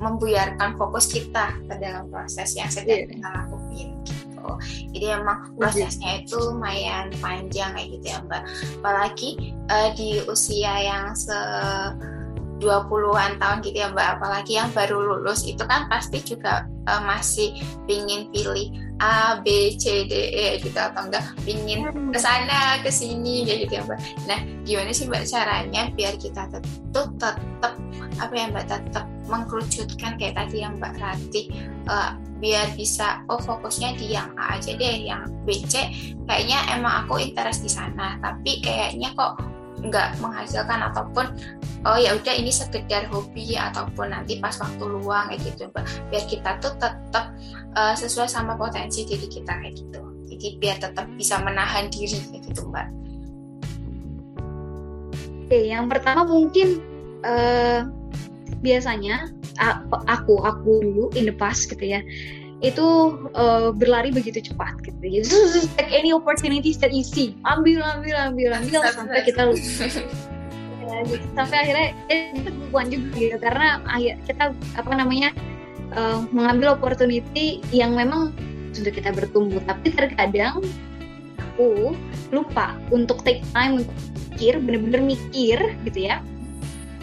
membuyarkan 0.01 0.75
fokus 0.82 1.13
kita 1.13 1.54
ke 1.69 1.73
dalam 1.77 2.10
proses 2.10 2.58
yang 2.58 2.67
sedang 2.73 3.06
yeah. 3.06 3.10
kita 3.10 3.27
lakukan 3.30 3.91
gitu. 4.41 4.51
Jadi 4.97 5.06
emang 5.13 5.39
prosesnya 5.56 6.25
itu 6.25 6.36
lumayan 6.38 7.13
panjang 7.21 7.71
kayak 7.77 7.89
gitu 7.97 8.06
ya 8.10 8.17
Mbak. 8.25 8.43
Apalagi 8.82 9.30
uh, 9.69 9.89
di 9.93 10.10
usia 10.25 10.73
yang 10.82 11.13
se 11.13 11.38
20-an 12.62 13.41
tahun 13.41 13.58
gitu 13.65 13.78
ya 13.82 13.89
Mbak. 13.91 14.08
Apalagi 14.21 14.54
yang 14.56 14.69
baru 14.71 15.02
lulus 15.02 15.43
itu 15.43 15.65
kan 15.65 15.89
pasti 15.89 16.21
juga 16.21 16.69
uh, 16.86 17.02
masih 17.04 17.58
pingin 17.89 18.30
pilih 18.30 18.69
A, 19.02 19.41
B, 19.41 19.74
C, 19.82 20.06
D, 20.06 20.13
E 20.13 20.47
gitu 20.62 20.78
atau 20.78 21.10
enggak. 21.10 21.26
Pingin 21.41 21.89
ke 22.13 22.19
sana 22.21 22.78
ke 22.86 22.93
sini 22.93 23.43
kayak 23.50 23.60
gitu 23.65 23.74
ya 23.82 23.84
Mbak. 23.89 24.00
Nah, 24.30 24.39
gimana 24.63 24.91
sih 24.93 25.10
Mbak 25.10 25.26
caranya 25.26 25.82
biar 25.97 26.13
kita 26.21 26.47
tetap 26.54 26.69
tetap 26.93 27.36
apa 28.21 28.34
ya 28.38 28.45
Mbak 28.54 28.65
tetap 28.69 29.06
mengkerucutkan 29.26 30.21
kayak 30.21 30.38
tadi 30.38 30.62
yang 30.62 30.78
Mbak 30.78 31.02
Rati 31.02 31.50
uh, 31.89 32.13
biar 32.41 32.74
bisa 32.74 33.21
oh 33.30 33.38
fokusnya 33.38 33.97
di 33.97 34.13
yang 34.13 34.34
A 34.38 34.58
aja 34.58 34.74
deh, 34.78 34.95
yang 35.02 35.30
B, 35.45 35.62
C. 35.65 35.89
Kayaknya 36.30 36.78
emang 36.78 37.06
aku 37.06 37.21
interest 37.21 37.65
di 37.65 37.71
sana, 37.71 38.17
tapi 38.21 38.62
kayaknya 38.62 39.13
kok 39.17 39.41
nggak 39.82 40.21
menghasilkan 40.21 40.93
ataupun 40.93 41.26
oh 41.86 41.98
ya 41.98 42.13
udah 42.13 42.34
ini 42.38 42.54
sekedar 42.54 43.10
hobi 43.10 43.58
ataupun 43.58 44.13
nanti 44.13 44.38
pas 44.38 44.54
waktu 44.62 44.84
luang 44.86 45.34
kayak 45.34 45.41
gitu 45.41 45.65
mbak 45.74 45.86
biar 46.13 46.24
kita 46.30 46.52
tuh 46.62 46.74
tetap 46.78 47.34
uh, 47.74 47.96
sesuai 47.98 48.30
sama 48.30 48.54
potensi 48.54 49.06
diri 49.06 49.26
kita 49.26 49.50
kayak 49.58 49.74
gitu 49.74 50.02
jadi 50.30 50.48
biar 50.62 50.78
tetap 50.78 51.06
bisa 51.17 51.41
menahan 51.41 51.89
diri 51.89 52.22
kayak 52.30 52.41
gitu 52.46 52.62
mbak 52.70 52.88
oke 55.50 55.58
yang 55.58 55.89
pertama 55.89 56.22
mungkin 56.30 56.78
uh, 57.26 57.89
biasanya 58.62 59.34
aku 60.06 60.38
aku 60.46 60.72
dulu 60.86 61.06
in 61.17 61.26
the 61.26 61.36
past 61.36 61.65
gitu 61.65 61.98
ya 61.98 62.02
itu 62.62 62.86
uh, 63.34 63.74
berlari 63.74 64.13
begitu 64.13 64.54
cepat 64.54 64.86
gitu. 64.86 65.02
Jadi 65.02 65.65
take 65.82 65.91
any 65.98 66.13
opportunities 66.13 66.78
that 66.78 66.94
you 66.94 67.02
see, 67.02 67.34
ambil 67.41 67.82
ambil 67.82 68.13
ambil 68.30 68.54
ambil 68.54 68.86
sampai 68.94 69.26
kita 69.26 69.50
lupa. 69.50 69.89
gitu. 71.08 71.25
Sampai 71.34 71.58
akhirnya 71.67 71.88
eh, 72.12 72.32
itu 72.36 72.49
bukan 72.69 72.86
juga 72.91 73.08
gitu 73.17 73.38
karena 73.39 73.67
kita 74.27 74.43
apa 74.75 74.91
namanya 74.95 75.30
uh, 75.95 76.23
mengambil 76.32 76.75
opportunity 76.75 77.63
yang 77.71 77.95
memang 77.95 78.36
sudah 78.71 78.91
kita 78.91 79.12
bertumbuh. 79.12 79.60
Tapi 79.67 79.91
terkadang 79.91 80.63
aku 81.39 81.95
lupa 82.32 82.75
untuk 82.89 83.21
take 83.27 83.43
time 83.51 83.84
untuk 83.84 83.97
mikir, 84.32 84.60
bener-bener 84.60 85.01
mikir 85.04 85.58
gitu 85.88 85.99
ya. 85.99 86.23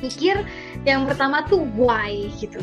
Mikir 0.01 0.47
yang 0.87 1.05
pertama 1.11 1.43
tuh 1.51 1.67
why 1.75 2.31
gitu 2.39 2.63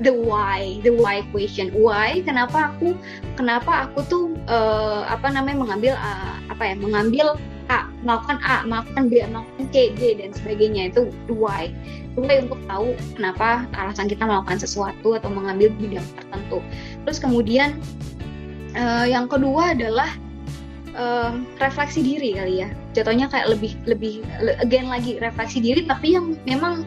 the 0.00 0.12
why, 0.12 0.76
the 0.84 0.92
why 0.92 1.24
question. 1.32 1.72
Why? 1.72 2.20
Kenapa 2.24 2.72
aku 2.74 2.96
kenapa 3.36 3.88
aku 3.88 4.04
tuh 4.08 4.24
uh, 4.48 5.08
apa 5.08 5.32
namanya 5.32 5.56
mengambil 5.64 5.94
uh, 5.96 6.36
apa 6.52 6.62
ya? 6.72 6.74
Mengambil 6.76 7.40
A, 7.66 7.90
melakukan 8.06 8.38
A, 8.46 8.62
melakukan 8.62 9.10
B, 9.10 9.22
melakukan 9.26 9.66
C, 9.74 9.90
D 9.98 10.18
dan 10.22 10.30
sebagainya 10.30 10.94
itu 10.94 11.10
why. 11.32 11.72
The 12.14 12.20
why 12.22 12.36
untuk 12.46 12.60
tahu 12.70 12.94
kenapa 13.18 13.66
alasan 13.74 14.06
kita 14.06 14.22
melakukan 14.24 14.62
sesuatu 14.62 15.18
atau 15.18 15.30
mengambil 15.30 15.74
bidang 15.76 16.06
tertentu. 16.14 16.62
Terus 17.06 17.18
kemudian 17.18 17.78
uh, 18.78 19.06
yang 19.06 19.26
kedua 19.26 19.74
adalah 19.74 20.10
uh, 20.94 21.34
refleksi 21.58 22.02
diri 22.02 22.38
kali 22.38 22.62
ya. 22.62 22.68
Jatuhnya 22.94 23.26
kayak 23.28 23.52
lebih 23.58 23.74
lebih 23.84 24.22
again 24.62 24.86
lagi 24.86 25.18
refleksi 25.18 25.58
diri 25.58 25.84
tapi 25.84 26.14
yang 26.14 26.38
memang 26.46 26.86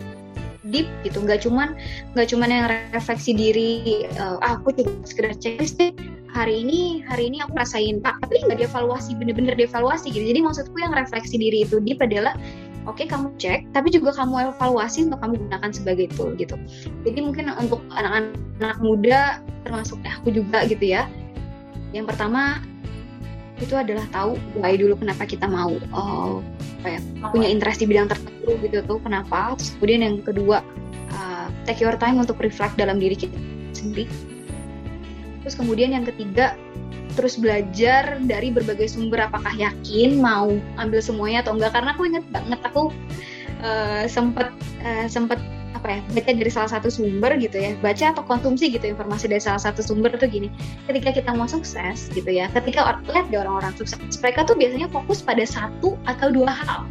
deep 0.67 0.87
gitu 1.07 1.23
nggak 1.23 1.41
cuman 1.43 1.73
nggak 2.13 2.27
cuman 2.29 2.49
yang 2.51 2.65
refleksi 2.93 3.31
diri 3.33 3.71
uh, 4.19 4.37
ah, 4.43 4.59
aku 4.59 4.75
coba 4.75 4.91
sekedar 5.07 5.33
checklist 5.39 5.79
deh 5.81 5.91
hari 6.29 6.61
ini 6.61 7.01
hari 7.09 7.29
ini 7.33 7.41
aku 7.41 7.57
rasain 7.57 7.97
pak 7.99 8.21
tapi 8.21 8.41
nggak 8.45 8.61
dievaluasi 8.65 9.17
bener-bener 9.17 9.57
dievaluasi 9.57 10.13
gitu. 10.13 10.25
Jadi 10.25 10.39
maksudku 10.45 10.77
yang 10.77 10.93
refleksi 10.93 11.35
diri 11.41 11.65
itu 11.65 11.81
deep 11.81 11.99
adalah 11.99 12.37
oke 12.85 13.01
okay, 13.01 13.05
kamu 13.09 13.33
cek 13.41 13.65
tapi 13.73 13.89
juga 13.89 14.13
kamu 14.13 14.53
evaluasi 14.53 15.09
untuk 15.09 15.19
kamu 15.21 15.33
gunakan 15.49 15.71
sebagai 15.73 16.05
tool 16.13 16.37
gitu. 16.37 16.55
Jadi 17.05 17.19
mungkin 17.19 17.49
untuk 17.57 17.81
anak-anak 17.93 18.77
muda 18.81 19.41
termasuk 19.65 19.97
aku 20.05 20.29
juga 20.29 20.65
gitu 20.69 20.85
ya. 20.85 21.09
Yang 21.91 22.13
pertama 22.13 22.61
itu 23.59 23.75
adalah 23.75 24.07
tahu 24.15 24.39
why 24.55 24.77
dulu 24.79 24.95
kenapa 24.95 25.27
kita 25.27 25.43
mau 25.43 25.75
uh, 25.91 26.39
apa 26.79 26.87
ya, 26.95 26.99
punya 27.35 27.47
interest 27.51 27.83
di 27.83 27.91
bidang 27.91 28.07
tertentu 28.07 28.55
gitu 28.63 28.77
tuh 28.85 28.99
kenapa. 29.01 29.57
Terus 29.57 29.75
kemudian 29.75 30.01
yang 30.05 30.15
kedua 30.21 30.61
uh, 31.11 31.47
take 31.65 31.81
your 31.81 31.97
time 31.97 32.21
untuk 32.21 32.37
reflect 32.39 32.77
dalam 32.77 33.01
diri 33.01 33.17
kita 33.17 33.35
sendiri 33.73 34.09
terus 35.49 35.65
kemudian 35.65 35.97
yang 35.97 36.05
ketiga 36.05 36.53
terus 37.17 37.41
belajar 37.41 38.21
dari 38.21 38.53
berbagai 38.53 38.93
sumber 38.93 39.25
apakah 39.25 39.49
yakin 39.57 40.21
mau 40.21 40.53
ambil 40.77 41.01
semuanya 41.01 41.41
atau 41.41 41.57
enggak. 41.57 41.73
Karena 41.73 41.97
aku 41.97 42.05
inget 42.05 42.25
banget 42.29 42.61
aku 42.61 42.93
uh, 43.65 44.05
sempet 44.05 44.53
uh, 44.85 45.09
sempet 45.09 45.41
apa 45.73 45.95
ya 45.95 46.01
baca 46.11 46.31
dari 46.37 46.51
salah 46.53 46.69
satu 46.69 46.93
sumber 46.93 47.33
gitu 47.41 47.57
ya. 47.57 47.73
Baca 47.81 48.13
atau 48.13 48.21
konsumsi 48.21 48.69
gitu 48.69 48.85
informasi 48.85 49.25
dari 49.25 49.41
salah 49.41 49.57
satu 49.57 49.81
sumber 49.81 50.13
tuh 50.21 50.29
gini. 50.29 50.53
Ketika 50.85 51.17
kita 51.17 51.33
mau 51.33 51.49
sukses 51.49 52.13
gitu 52.13 52.29
ya 52.29 52.45
ketika 52.53 53.01
lihat 53.09 53.33
di 53.33 53.41
orang-orang 53.41 53.73
sukses 53.73 53.97
mereka 54.21 54.45
tuh 54.45 54.53
biasanya 54.53 54.85
fokus 54.93 55.25
pada 55.25 55.41
satu 55.49 55.97
atau 56.05 56.29
dua 56.29 56.53
hal 56.53 56.85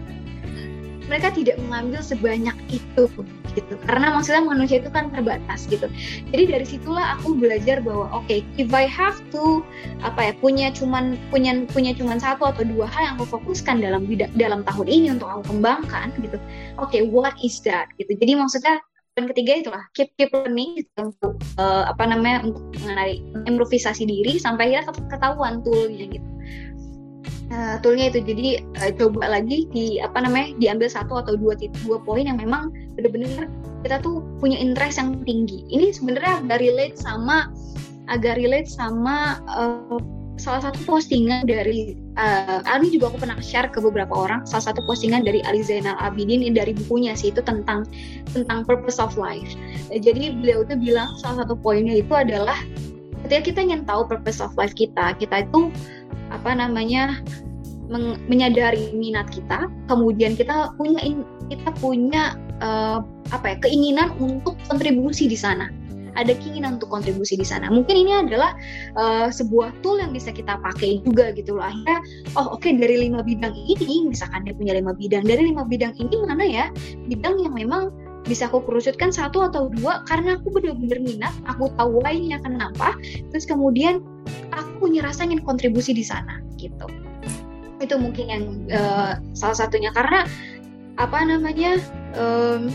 mereka 1.09 1.33
tidak 1.33 1.57
mengambil 1.59 2.05
sebanyak 2.05 2.55
itu 2.69 3.09
gitu. 3.57 3.75
Karena 3.89 4.15
maksudnya 4.15 4.45
manusia 4.45 4.79
itu 4.79 4.93
kan 4.93 5.11
terbatas 5.11 5.67
gitu. 5.67 5.89
Jadi 6.31 6.45
dari 6.47 6.67
situlah 6.69 7.19
aku 7.19 7.35
belajar 7.35 7.81
bahwa 7.83 8.13
oke 8.13 8.29
okay, 8.29 8.45
if 8.61 8.71
I 8.71 8.85
have 8.87 9.19
to 9.35 9.65
apa 10.05 10.31
ya 10.31 10.33
punya 10.39 10.69
cuman 10.71 11.17
punya 11.33 11.65
punya 11.73 11.97
cuman 11.97 12.21
satu 12.21 12.47
atau 12.47 12.63
dua 12.63 12.87
hal 12.87 13.01
yang 13.03 13.15
aku 13.19 13.41
fokuskan 13.41 13.81
dalam 13.83 14.07
dalam 14.37 14.61
tahun 14.63 14.87
ini 14.87 15.07
untuk 15.17 15.27
aku 15.27 15.57
kembangkan 15.57 16.13
gitu. 16.21 16.39
Oke 16.79 17.01
okay, 17.01 17.03
what 17.09 17.35
is 17.41 17.59
that 17.65 17.91
gitu. 17.97 18.15
Jadi 18.15 18.39
maksudnya 18.39 18.79
dan 19.19 19.27
ketiga 19.35 19.59
itulah 19.59 19.83
keep 19.99 20.15
keep 20.15 20.31
learning 20.31 20.79
gitu, 20.79 21.11
untuk 21.11 21.35
uh, 21.59 21.91
apa 21.91 22.07
namanya 22.07 22.47
untuk 22.47 22.71
mengenai 22.87 23.19
improvisasi 23.51 24.07
diri 24.07 24.39
sampai 24.39 24.79
akhirnya 24.79 24.95
ketahuan 25.11 25.59
toolnya 25.67 26.07
gitu 26.07 26.38
uh, 27.53 27.77
toolnya 27.81 28.13
itu. 28.13 28.21
Jadi 28.25 28.49
uh, 28.81 28.91
coba 28.97 29.39
lagi 29.39 29.69
di 29.73 29.99
apa 30.01 30.23
namanya 30.25 30.55
diambil 30.59 30.89
satu 30.89 31.21
atau 31.21 31.35
dua 31.37 31.57
dua 31.85 31.99
poin 32.03 32.25
yang 32.25 32.41
memang 32.41 32.73
benar-benar 32.97 33.49
kita 33.87 34.03
tuh 34.03 34.25
punya 34.43 34.59
interest 34.59 34.99
yang 34.99 35.23
tinggi. 35.23 35.65
Ini 35.71 35.95
sebenarnya 35.95 36.45
agak 36.45 36.59
relate 36.63 36.97
sama 36.99 37.53
agak 38.09 38.41
relate 38.41 38.69
sama 38.69 39.39
uh, 39.53 40.01
salah 40.39 40.71
satu 40.71 40.79
postingan 40.87 41.51
dari 41.51 41.99
uh, 42.15 42.63
ini 42.79 42.95
juga 42.95 43.11
aku 43.13 43.27
pernah 43.27 43.39
share 43.43 43.69
ke 43.69 43.83
beberapa 43.83 44.15
orang. 44.15 44.47
Salah 44.47 44.73
satu 44.73 44.81
postingan 44.87 45.27
dari 45.27 45.43
Ali 45.45 45.61
Zainal 45.67 45.99
Abidin 45.99 46.47
ini 46.47 46.55
dari 46.55 46.73
bukunya 46.73 47.13
sih 47.19 47.35
itu 47.35 47.43
tentang 47.43 47.85
tentang 48.33 48.63
purpose 48.65 49.03
of 49.03 49.19
life. 49.19 49.53
Jadi 49.91 50.39
beliau 50.39 50.63
tuh 50.65 50.79
bilang 50.79 51.11
salah 51.19 51.45
satu 51.45 51.59
poinnya 51.59 51.99
itu 52.01 52.15
adalah 52.15 52.57
ketika 53.27 53.51
kita 53.51 53.59
ingin 53.67 53.83
tahu 53.83 54.07
purpose 54.07 54.39
of 54.39 54.55
life 54.55 54.73
kita 54.79 55.13
kita 55.19 55.43
itu 55.43 55.75
apa 56.29 56.51
namanya 56.55 57.21
menyadari 58.29 58.93
minat 58.93 59.33
kita, 59.33 59.65
kemudian 59.89 60.37
kita 60.37 60.77
punya 60.77 61.01
kita 61.49 61.71
punya 61.81 62.37
uh, 62.61 63.01
apa 63.33 63.57
ya 63.57 63.57
keinginan 63.65 64.13
untuk 64.21 64.61
kontribusi 64.69 65.25
di 65.25 65.37
sana. 65.41 65.73
Ada 66.19 66.35
keinginan 66.35 66.83
untuk 66.83 66.91
kontribusi 66.91 67.39
di 67.39 67.47
sana. 67.47 67.71
Mungkin 67.71 67.95
ini 67.95 68.11
adalah 68.11 68.59
uh, 68.99 69.31
sebuah 69.31 69.71
tool 69.87 70.03
yang 70.03 70.11
bisa 70.11 70.35
kita 70.35 70.59
pakai 70.59 70.99
juga 71.07 71.31
gitu 71.31 71.55
loh. 71.55 71.63
Akhirnya, 71.63 72.03
oh 72.35 72.59
oke 72.59 72.67
okay, 72.67 72.75
dari 72.75 73.07
lima 73.07 73.23
bidang 73.23 73.55
ini, 73.55 74.11
misalkan 74.11 74.43
dia 74.43 74.53
punya 74.53 74.75
lima 74.75 74.93
bidang, 74.99 75.23
dari 75.23 75.47
lima 75.55 75.63
bidang 75.63 75.95
ini 75.95 76.17
mana 76.27 76.45
ya 76.45 76.67
bidang 77.07 77.39
yang 77.39 77.55
memang 77.55 77.95
bisa 78.27 78.51
aku 78.51 78.65
kerucutkan 78.65 79.15
satu 79.15 79.47
atau 79.47 79.71
dua 79.79 80.03
karena 80.09 80.37
aku 80.37 80.51
benar-benar 80.53 80.99
minat, 81.01 81.35
aku 81.47 81.71
tahu 81.79 82.03
why-nya 82.03 82.43
kenapa, 82.43 82.97
terus 83.31 83.47
kemudian 83.47 84.03
aku 84.53 84.89
punya 84.89 85.07
rasa 85.07 85.25
ingin 85.25 85.41
kontribusi 85.45 85.95
di 85.95 86.03
sana 86.03 86.43
gitu. 86.59 86.87
Itu 87.79 87.95
mungkin 87.97 88.27
yang 88.27 88.45
uh, 88.75 89.23
salah 89.33 89.57
satunya 89.57 89.95
karena 89.95 90.27
apa 90.99 91.19
namanya 91.23 91.79
um, 92.19 92.75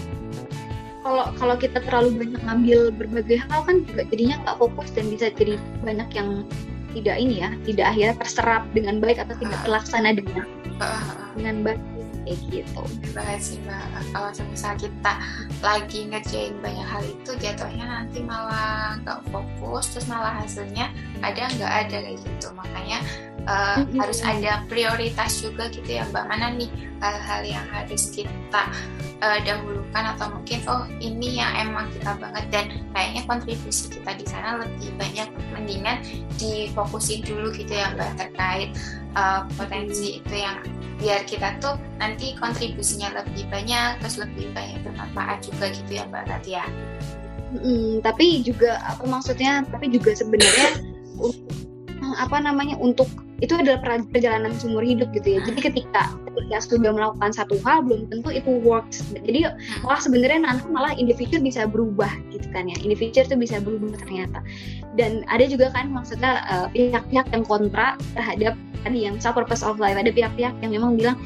kalau 1.03 1.25
kalau 1.35 1.55
kita 1.59 1.83
terlalu 1.83 2.15
banyak 2.23 2.41
ngambil 2.47 2.79
berbagai 2.95 3.43
hal 3.51 3.67
kan 3.67 3.83
juga 3.83 4.07
jadinya 4.07 4.39
nggak 4.47 4.57
fokus 4.63 4.89
dan 4.95 5.11
bisa 5.11 5.27
jadi 5.35 5.59
banyak 5.83 6.09
yang 6.15 6.47
tidak 6.95 7.15
ini 7.19 7.43
ya 7.43 7.49
tidak 7.67 7.85
akhirnya 7.91 8.15
terserap 8.23 8.63
dengan 8.71 9.03
baik 9.03 9.19
atau 9.19 9.35
tidak 9.35 9.59
terlaksana 9.67 10.15
dengan 10.15 10.47
dengan 11.35 11.55
baik 11.67 11.81
kayak 12.23 12.39
gitu. 12.49 12.83
Banget 13.11 13.39
sih 13.43 13.57
mbak. 13.63 13.83
Kalau 14.15 14.29
misalnya 14.49 14.79
kita 14.79 15.13
lagi 15.61 15.99
ngerjain 16.09 16.55
banyak 16.59 16.87
hal 16.87 17.03
itu 17.03 17.31
jatuhnya 17.39 17.85
nanti 17.85 18.19
malah 18.23 18.97
nggak 19.03 19.19
fokus 19.29 19.93
terus 19.93 20.07
malah 20.09 20.33
hasilnya 20.39 20.89
ada 21.21 21.47
nggak 21.59 21.73
ada 21.87 21.97
kayak 22.03 22.19
gitu. 22.19 22.47
Makanya 22.55 22.99
uh, 23.47 23.79
mm-hmm. 23.79 23.99
harus 23.99 24.19
ada 24.23 24.63
prioritas 24.67 25.43
juga 25.43 25.67
gitu 25.71 25.99
ya 25.99 26.07
mbak 26.11 26.25
mana 26.27 26.53
nih 26.55 26.69
hal-hal 27.03 27.41
yang 27.43 27.65
harus 27.67 28.11
kita 28.15 28.63
uh, 29.19 29.39
dahulukan 29.43 30.03
atau 30.15 30.31
mungkin 30.31 30.59
oh 30.71 30.87
ini 31.03 31.39
yang 31.43 31.51
emang 31.69 31.91
kita 31.91 32.15
banget 32.15 32.45
dan 32.51 32.65
kayaknya 32.95 33.21
kontribusi 33.27 33.91
kita 33.91 34.11
di 34.15 34.25
sana 34.27 34.63
lebih 34.63 34.89
banyak 34.95 35.27
mendingan 35.51 35.97
difokusin 36.39 37.23
dulu 37.27 37.51
gitu 37.51 37.73
ya 37.75 37.91
mbak 37.95 38.15
terkait 38.15 38.71
uh, 39.19 39.43
potensi 39.59 40.23
itu 40.23 40.35
yang 40.35 40.63
biar 41.01 41.27
kita 41.27 41.59
tuh 41.59 41.75
nanti 41.99 42.37
kontribusinya 42.39 43.23
lebih 43.23 43.43
banyak 43.51 43.99
terus 43.99 44.15
lebih 44.21 44.47
banyak 44.55 44.79
bermanfaat 44.87 45.43
juga 45.43 45.73
gitu 45.75 45.91
ya 45.99 46.03
mbak 46.07 46.23
Nadia. 46.29 46.63
Hmm, 47.53 48.01
tapi 48.01 48.41
juga 48.41 48.81
apa 48.81 49.05
maksudnya? 49.05 49.61
Tapi 49.69 49.93
juga 49.93 50.17
sebenarnya 50.17 50.81
apa 52.17 52.39
namanya 52.39 52.77
untuk 52.79 53.09
itu 53.43 53.59
adalah 53.59 53.83
perjalanan 54.07 54.55
seumur 54.55 54.85
hidup 54.87 55.11
gitu 55.11 55.35
ya. 55.35 55.39
Jadi 55.43 55.59
ketika 55.59 56.07
ketika 56.33 56.57
sudah 56.63 56.95
melakukan 56.95 57.35
satu 57.35 57.59
hal 57.67 57.83
belum 57.83 58.07
tentu 58.07 58.29
itu 58.31 58.51
works. 58.63 59.03
Jadi 59.11 59.51
malah 59.83 59.99
sebenarnya 59.99 60.39
nanti 60.47 60.65
malah 60.71 60.95
individu 60.95 61.43
bisa 61.43 61.67
berubah 61.67 62.09
gitu 62.31 62.47
kan 62.55 62.71
ya. 62.71 62.77
Individu 62.79 63.19
itu 63.19 63.35
bisa 63.35 63.59
berubah 63.59 63.99
ternyata. 63.99 64.39
Dan 64.95 65.27
ada 65.27 65.43
juga 65.43 65.75
kan 65.75 65.91
maksudnya 65.91 66.45
eh, 66.47 66.67
pihak-pihak 66.71 67.27
uh, 67.27 67.31
yang 67.35 67.43
kontra 67.43 67.99
terhadap 68.15 68.55
tadi 68.83 68.99
yang 69.07 69.15
self 69.19 69.35
purpose 69.35 69.63
of 69.65 69.75
life. 69.75 69.99
Ada 69.99 70.15
pihak-pihak 70.15 70.53
yang 70.63 70.71
memang 70.71 70.95
bilang 70.95 71.17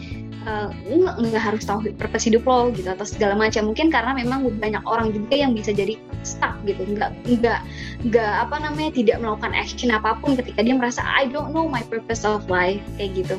uh, 0.47 0.71
nggak 1.19 1.43
harus 1.43 1.67
tahu 1.67 1.91
purpose 1.99 2.31
hidup 2.31 2.47
lo 2.47 2.71
gitu 2.71 2.87
atau 2.87 3.03
segala 3.03 3.35
macam. 3.35 3.67
Mungkin 3.69 3.91
karena 3.91 4.15
memang 4.15 4.47
banyak 4.57 4.81
orang 4.87 5.11
juga 5.11 5.35
yang 5.35 5.51
bisa 5.51 5.75
jadi 5.75 5.99
stuck 6.23 6.55
gitu. 6.63 6.87
Nggak 6.87 7.11
nggak 7.27 7.59
nggak 8.07 8.33
apa 8.47 8.55
namanya 8.63 8.95
tidak 8.95 9.19
melakukan 9.19 9.51
action 9.51 9.91
apa 9.91 10.15
pun 10.23 10.39
ketika 10.39 10.63
dia 10.63 10.73
merasa 10.73 11.03
I 11.03 11.27
don't 11.27 11.51
know 11.51 11.67
my 11.67 11.83
purpose 11.91 12.23
of 12.23 12.47
life 12.47 12.81
kayak 12.95 13.27
gitu. 13.27 13.35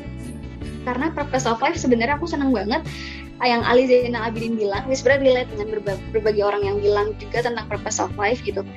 Karena 0.85 1.11
purpose 1.11 1.49
of 1.49 1.59
life 1.59 1.75
sebenarnya 1.75 2.15
aku 2.15 2.29
senang 2.29 2.53
banget 2.53 2.85
yang 3.39 3.63
Ali 3.63 3.87
Zainal 3.87 4.27
Abidin 4.27 4.59
bilang, 4.59 4.83
ini 4.83 4.99
sebenarnya 4.99 5.23
relate 5.23 5.49
dengan 5.55 5.67
berbagai, 5.71 6.03
berbagai 6.11 6.43
orang 6.43 6.61
yang 6.67 6.77
bilang 6.83 7.15
juga 7.23 7.47
tentang 7.47 7.71
purpose 7.71 8.03
of 8.03 8.11
life 8.19 8.43
gitu. 8.43 8.67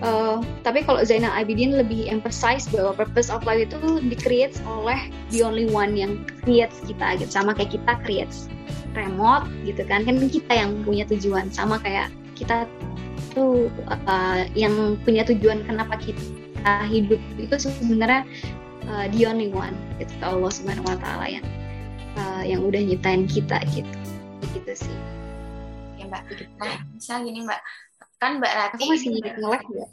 Uh, 0.00 0.40
tapi 0.64 0.80
kalau 0.80 1.04
Zainal 1.04 1.28
Abidin 1.36 1.76
lebih 1.76 2.08
emphasize 2.08 2.64
bahwa 2.72 2.96
purpose 2.96 3.28
of 3.28 3.44
life 3.44 3.68
itu 3.68 4.00
di-create 4.08 4.56
oleh 4.64 5.12
the 5.28 5.44
only 5.44 5.68
one 5.68 5.92
yang 5.92 6.24
creates 6.40 6.80
kita 6.88 7.20
gitu. 7.20 7.28
Sama 7.28 7.52
kayak 7.52 7.76
kita 7.76 7.92
creates 8.00 8.48
remote 8.96 9.44
gitu 9.68 9.84
kan. 9.84 10.08
Kan 10.08 10.16
kita 10.16 10.52
yang 10.56 10.80
punya 10.88 11.04
tujuan. 11.04 11.52
Sama 11.52 11.76
kayak 11.84 12.08
kita 12.32 12.64
tuh 13.36 13.68
uh, 14.08 14.48
yang 14.56 14.96
punya 15.04 15.20
tujuan 15.28 15.68
kenapa 15.68 16.00
kita 16.00 16.74
hidup 16.88 17.20
itu 17.36 17.54
sebenarnya 17.60 18.24
uh, 18.88 19.04
the 19.12 19.28
only 19.28 19.52
one 19.52 19.76
gitu. 20.00 20.12
Allah 20.24 20.48
Subhanahu 20.48 20.88
Wa 20.88 20.96
Taala 20.96 21.26
yang 21.28 21.46
uh, 22.16 22.40
yang 22.40 22.64
udah 22.64 22.80
nyiptain 22.80 23.28
kita 23.28 23.60
gitu. 23.76 23.92
Gitu 24.56 24.88
sih. 24.88 24.96
Ya 26.00 26.08
mbak. 26.08 26.24
Nah 26.56 26.88
misal 26.96 27.20
gini 27.20 27.44
mbak 27.44 27.60
kan 28.20 28.36
Mbak 28.36 28.52
Rati 28.52 28.84
aku 28.84 28.92
masih 28.92 29.10
nge-live 29.16 29.68
ya 29.72 29.86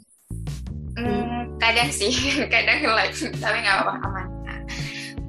hmm, 1.00 1.40
kadang 1.56 1.88
sih 1.88 2.12
kadang 2.52 2.84
live 2.84 3.16
tapi 3.40 3.56
nggak 3.64 3.76
apa-apa 3.80 4.04
aman 4.04 4.26
nah, 4.44 4.60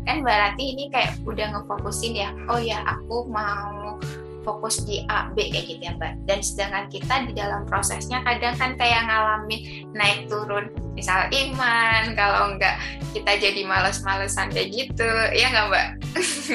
kan 0.04 0.16
Mbak 0.20 0.38
Rati 0.44 0.64
ini 0.76 0.84
kayak 0.92 1.16
udah 1.24 1.48
ngefokusin 1.56 2.20
ya 2.20 2.30
oh 2.52 2.60
ya 2.60 2.84
aku 2.84 3.24
mau 3.32 3.96
fokus 4.44 4.82
di 4.88 5.04
A, 5.12 5.30
B 5.36 5.52
kayak 5.52 5.68
gitu 5.68 5.84
ya 5.84 5.94
Mbak. 6.00 6.26
Dan 6.26 6.40
sedangkan 6.40 6.88
kita 6.90 7.28
di 7.28 7.36
dalam 7.36 7.68
prosesnya 7.68 8.24
kadang 8.24 8.56
kan 8.56 8.74
kayak 8.80 9.06
ngalamin 9.06 9.86
naik 9.94 10.26
turun, 10.32 10.72
misal 10.96 11.28
iman, 11.30 12.16
kalau 12.16 12.56
enggak 12.56 12.80
kita 13.12 13.36
jadi 13.36 13.62
males-malesan 13.68 14.50
kayak 14.50 14.72
gitu, 14.74 15.12
ya 15.36 15.54
nggak 15.54 15.68
Mbak? 15.70 15.88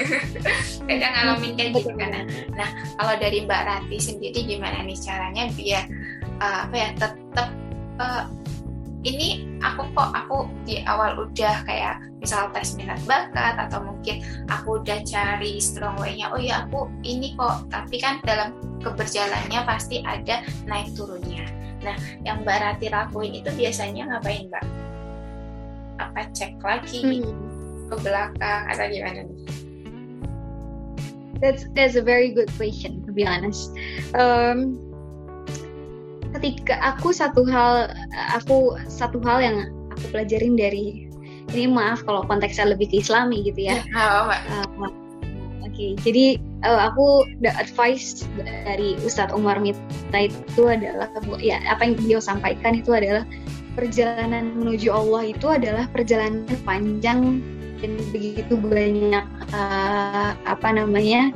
kadang 0.91 1.13
ngalamin 1.13 1.53
kayak 1.55 1.71
gitu 1.77 1.93
kan. 1.95 2.11
Nah, 2.57 2.69
kalau 2.99 3.15
dari 3.21 3.45
Mbak 3.45 3.63
Rati 3.63 3.97
sendiri 4.01 4.43
gimana 4.43 4.81
nih 4.83 4.99
caranya 4.99 5.45
biar 5.55 5.85
uh, 6.41 6.67
apa 6.69 6.75
ya 6.75 6.89
tetap 6.97 7.49
uh, 8.01 8.25
ini 9.05 9.45
aku 9.61 9.85
kok 9.93 10.11
aku 10.17 10.49
di 10.65 10.81
awal 10.89 11.29
udah 11.29 11.61
kayak 11.69 12.01
misal 12.25 12.49
tes 12.57 12.73
minat 12.81 12.97
bakat 13.05 13.61
atau 13.61 13.85
mungkin 13.85 14.25
aku 14.49 14.81
udah 14.81 15.05
cari 15.05 15.61
strong 15.61 16.01
way-nya 16.01 16.33
oh 16.33 16.41
ya 16.41 16.65
aku 16.65 16.89
ini 17.05 17.37
kok 17.37 17.69
tapi 17.69 18.01
kan 18.01 18.25
dalam 18.25 18.57
keberjalannya 18.81 19.61
pasti 19.69 20.01
ada 20.09 20.41
naik 20.65 20.89
turunnya 20.97 21.45
nah 21.85 21.97
yang 22.25 22.41
Mbak 22.49 22.59
Rati 22.65 22.89
lakuin 22.89 23.37
itu 23.37 23.53
biasanya 23.53 24.09
ngapain 24.09 24.49
Mbak? 24.49 24.65
apa 25.99 26.27
cek 26.35 26.59
lagi 26.63 27.23
hmm. 27.23 27.91
ke 27.91 27.95
belakang 28.03 28.63
atau 28.71 28.87
gimana 28.91 29.21
nih? 29.27 29.39
That's 31.43 31.67
that's 31.77 31.99
a 31.99 32.03
very 32.03 32.33
good 32.33 32.49
question 32.57 33.05
to 33.05 33.11
be 33.13 33.27
honest. 33.27 33.75
Um, 34.17 34.81
ketika 36.35 36.75
aku 36.83 37.15
satu 37.15 37.47
hal 37.47 37.95
aku 38.35 38.75
satu 38.91 39.23
hal 39.23 39.39
yang 39.41 39.57
aku 39.95 40.05
pelajarin 40.11 40.59
dari 40.59 41.07
ini 41.55 41.71
maaf 41.71 42.03
kalau 42.03 42.27
konteksnya 42.27 42.75
lebih 42.75 42.91
ke 42.91 43.05
Islami 43.05 43.45
gitu 43.47 43.71
ya. 43.71 43.79
Oh, 43.95 44.33
uh, 44.33 44.91
Oke, 45.65 45.71
okay. 45.71 45.91
jadi 46.07 46.27
uh, 46.63 46.93
aku 46.93 47.27
the 47.43 47.51
advice 47.59 48.23
dari 48.39 48.95
Ustadz 49.03 49.35
Umar 49.35 49.59
Mita 49.59 50.31
itu 50.31 50.63
adalah 50.71 51.11
ya 51.43 51.59
apa 51.67 51.89
yang 51.89 51.95
beliau 51.99 52.21
sampaikan 52.23 52.79
itu 52.79 52.95
adalah 52.95 53.27
perjalanan 53.75 54.55
menuju 54.55 54.93
Allah 54.95 55.35
itu 55.35 55.47
adalah 55.51 55.91
perjalanan 55.91 56.47
panjang 56.63 57.43
dan 57.83 57.93
begitu 58.15 58.55
banyak 58.55 59.27
uh, 59.51 60.31
apa 60.47 60.69
namanya 60.71 61.35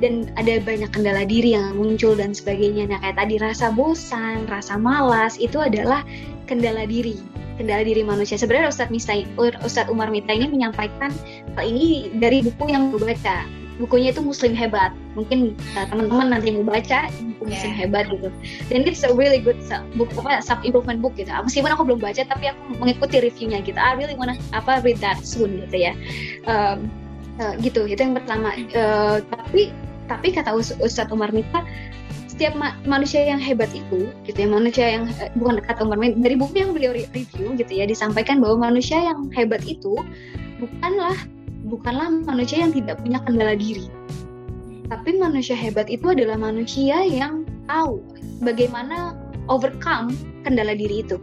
dan 0.00 0.28
ada 0.36 0.60
banyak 0.60 0.90
kendala 0.92 1.24
diri 1.24 1.56
yang 1.56 1.76
muncul 1.76 2.12
dan 2.12 2.36
sebagainya. 2.36 2.92
Nah 2.92 2.98
kayak 3.00 3.16
tadi 3.16 3.34
rasa 3.40 3.72
bosan, 3.72 4.44
rasa 4.48 4.76
malas 4.76 5.40
itu 5.40 5.56
adalah 5.56 6.04
kendala 6.44 6.84
diri, 6.84 7.16
kendala 7.56 7.82
diri 7.82 8.04
manusia. 8.04 8.36
Sebenarnya 8.36 8.68
Ustadz 8.68 8.92
Mista, 8.92 9.16
Ustadz 9.40 9.88
Umar 9.88 10.12
Mita 10.12 10.36
ini 10.36 10.52
menyampaikan 10.52 11.08
hal 11.56 11.64
ini 11.64 12.12
dari 12.20 12.44
buku 12.44 12.68
yang 12.68 12.92
gue 12.92 13.00
baca. 13.00 13.48
Bukunya 13.76 14.08
itu 14.08 14.24
Muslim 14.24 14.56
Hebat. 14.56 14.88
Mungkin 15.20 15.52
uh, 15.76 15.84
teman-teman 15.92 16.32
nanti 16.32 16.48
mau 16.48 16.64
baca 16.64 17.12
buku 17.12 17.52
Muslim 17.52 17.72
yeah. 17.76 17.80
Hebat 17.84 18.04
gitu. 18.08 18.28
Dan 18.72 18.88
it's 18.88 19.04
a 19.04 19.12
really 19.12 19.36
good 19.36 19.60
book 20.00 20.08
apa 20.16 20.40
self 20.40 20.64
improvement 20.64 21.04
book 21.04 21.12
gitu. 21.20 21.28
Meskipun 21.28 21.76
aku 21.76 21.84
belum 21.84 22.00
baca 22.00 22.24
tapi 22.24 22.48
aku 22.48 22.80
mengikuti 22.80 23.20
reviewnya 23.20 23.60
gitu. 23.60 23.76
I 23.76 23.92
really 23.92 24.16
wanna 24.16 24.40
apa 24.56 24.80
read 24.80 24.96
that 25.04 25.20
soon 25.24 25.64
gitu 25.64 25.88
ya. 25.88 25.92
Um, 26.48 26.88
Uh, 27.36 27.52
gitu 27.60 27.84
itu 27.84 28.00
yang 28.00 28.16
pertama 28.16 28.48
uh, 28.72 29.20
tapi 29.20 29.68
tapi 30.06 30.34
kata 30.34 30.54
Ustadz 30.56 31.12
Umar 31.12 31.30
Mita 31.30 31.62
setiap 32.26 32.52
ma 32.52 32.76
manusia 32.84 33.24
yang 33.24 33.40
hebat 33.40 33.72
itu 33.72 34.12
gitu 34.28 34.36
ya 34.36 34.48
manusia 34.48 34.86
yang 34.92 35.08
eh, 35.22 35.32
bukan 35.40 35.62
kata 35.62 35.86
Umar 35.86 35.96
Mita 35.96 36.20
dari 36.20 36.36
buku 36.36 36.54
yang 36.56 36.72
beliau 36.76 36.92
review 36.92 37.56
gitu 37.56 37.72
ya 37.72 37.88
disampaikan 37.88 38.38
bahwa 38.42 38.68
manusia 38.68 39.00
yang 39.00 39.32
hebat 39.32 39.64
itu 39.64 39.96
bukanlah 40.60 41.16
bukanlah 41.66 42.08
manusia 42.28 42.62
yang 42.62 42.70
tidak 42.70 43.02
punya 43.02 43.18
kendala 43.26 43.58
diri. 43.58 43.90
Tapi 44.86 45.18
manusia 45.18 45.58
hebat 45.58 45.90
itu 45.90 46.14
adalah 46.14 46.38
manusia 46.38 47.02
yang 47.02 47.42
tahu 47.66 47.98
bagaimana 48.38 49.18
overcome 49.50 50.14
kendala 50.46 50.78
diri 50.78 51.02
itu 51.02 51.18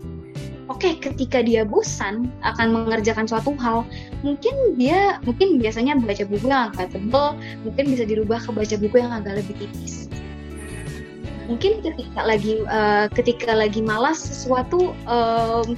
oke 0.71 0.79
okay, 0.79 0.93
ketika 0.95 1.43
dia 1.43 1.67
bosan 1.67 2.31
akan 2.43 2.71
mengerjakan 2.71 3.27
suatu 3.27 3.55
hal 3.59 3.83
mungkin 4.23 4.79
dia 4.79 5.19
mungkin 5.27 5.59
biasanya 5.59 5.99
baca 5.99 6.23
buku 6.23 6.47
yang 6.47 6.71
agak 6.71 6.95
tebal 6.95 7.35
mungkin 7.67 7.83
bisa 7.91 8.03
dirubah 8.07 8.39
ke 8.39 8.51
baca 8.55 8.75
buku 8.79 8.95
yang 8.99 9.11
agak 9.11 9.43
lebih 9.43 9.55
tipis. 9.59 10.07
Mungkin 11.43 11.83
ketika 11.83 12.23
lagi 12.23 12.63
uh, 12.71 13.11
ketika 13.11 13.51
lagi 13.51 13.83
malas 13.83 14.15
sesuatu 14.15 14.95
um, 15.03 15.75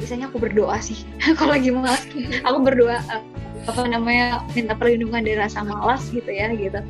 biasanya 0.00 0.32
aku 0.32 0.40
berdoa 0.40 0.80
sih. 0.80 1.04
Kalau 1.38 1.52
lagi 1.52 1.68
malas 1.68 2.08
aku 2.48 2.58
berdoa 2.64 2.96
uh, 3.12 3.22
apa 3.66 3.82
namanya 3.84 4.46
minta 4.56 4.72
perlindungan 4.72 5.26
dari 5.26 5.36
rasa 5.36 5.60
malas 5.60 6.08
gitu 6.08 6.28
ya 6.32 6.48
gitu. 6.56 6.80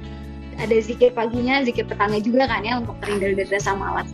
Ada 0.56 0.72
zikir 0.80 1.12
paginya 1.12 1.60
zikir 1.66 1.84
petangnya 1.84 2.22
juga 2.22 2.48
kan 2.48 2.64
ya 2.64 2.80
untuk 2.80 2.96
terhindar 3.02 3.36
dari 3.36 3.50
rasa 3.50 3.76
malas 3.76 4.08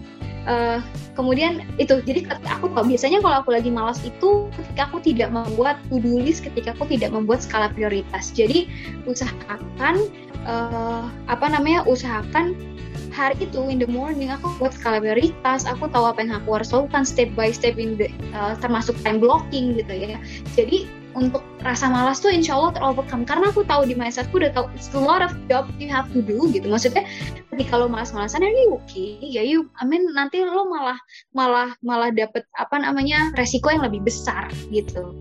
uh, 0.46 0.78
kemudian 1.14 1.66
itu 1.76 2.00
jadi 2.02 2.26
aku 2.48 2.72
tahu 2.72 2.84
biasanya 2.88 3.20
kalau 3.20 3.36
aku 3.44 3.50
lagi 3.52 3.70
malas 3.70 4.00
itu 4.02 4.48
ketika 4.56 4.88
aku 4.90 4.98
tidak 5.02 5.28
membuat 5.30 5.76
to-do 5.90 6.18
list 6.22 6.46
ketika 6.46 6.72
aku 6.74 6.88
tidak 6.88 7.12
membuat 7.12 7.44
skala 7.44 7.68
prioritas. 7.70 8.32
Jadi 8.32 8.70
usahakan 9.04 10.08
uh, 10.46 11.06
apa 11.28 11.46
namanya 11.50 11.84
usahakan 11.86 12.56
hari 13.12 13.36
itu 13.44 13.68
in 13.68 13.76
the 13.80 13.88
morning 13.88 14.32
aku 14.32 14.48
buat 14.56 14.72
skala 14.72 15.00
prioritas 15.00 15.68
aku 15.68 15.88
tahu 15.92 16.08
apa 16.08 16.24
yang 16.24 16.40
aku 16.40 16.60
harus 16.60 16.72
lakukan 16.72 17.04
step 17.04 17.28
by 17.36 17.52
step 17.52 17.76
in 17.76 17.96
the, 18.00 18.08
uh, 18.32 18.56
termasuk 18.60 18.96
time 19.04 19.20
blocking 19.20 19.76
gitu 19.76 19.92
ya. 19.92 20.16
Jadi 20.56 21.01
untuk 21.12 21.44
rasa 21.62 21.88
malas 21.88 22.18
tuh 22.20 22.32
insya 22.32 22.56
Allah 22.56 22.72
terovercome. 22.76 23.24
Karena 23.28 23.52
aku 23.52 23.62
tahu 23.64 23.88
di 23.88 23.94
mindsetku 23.94 24.40
udah 24.40 24.52
tahu 24.52 24.66
it's 24.76 24.90
a 24.92 25.00
lot 25.00 25.20
of 25.20 25.32
job 25.46 25.68
you 25.76 25.88
have 25.88 26.08
to 26.12 26.20
do 26.20 26.48
gitu. 26.50 26.66
Maksudnya 26.68 27.04
ketika 27.52 27.76
lo 27.76 27.86
malas-malasan 27.86 28.44
ya 28.44 28.50
oke 28.72 28.80
okay, 28.88 29.20
ya 29.20 29.44
you 29.44 29.68
I 29.80 29.84
mean 29.84 30.08
nanti 30.16 30.40
lo 30.40 30.68
malah 30.68 30.96
malah 31.36 31.76
malah 31.84 32.10
dapet 32.12 32.48
apa 32.56 32.80
namanya 32.80 33.32
resiko 33.36 33.68
yang 33.68 33.84
lebih 33.84 34.04
besar 34.04 34.48
gitu. 34.72 35.12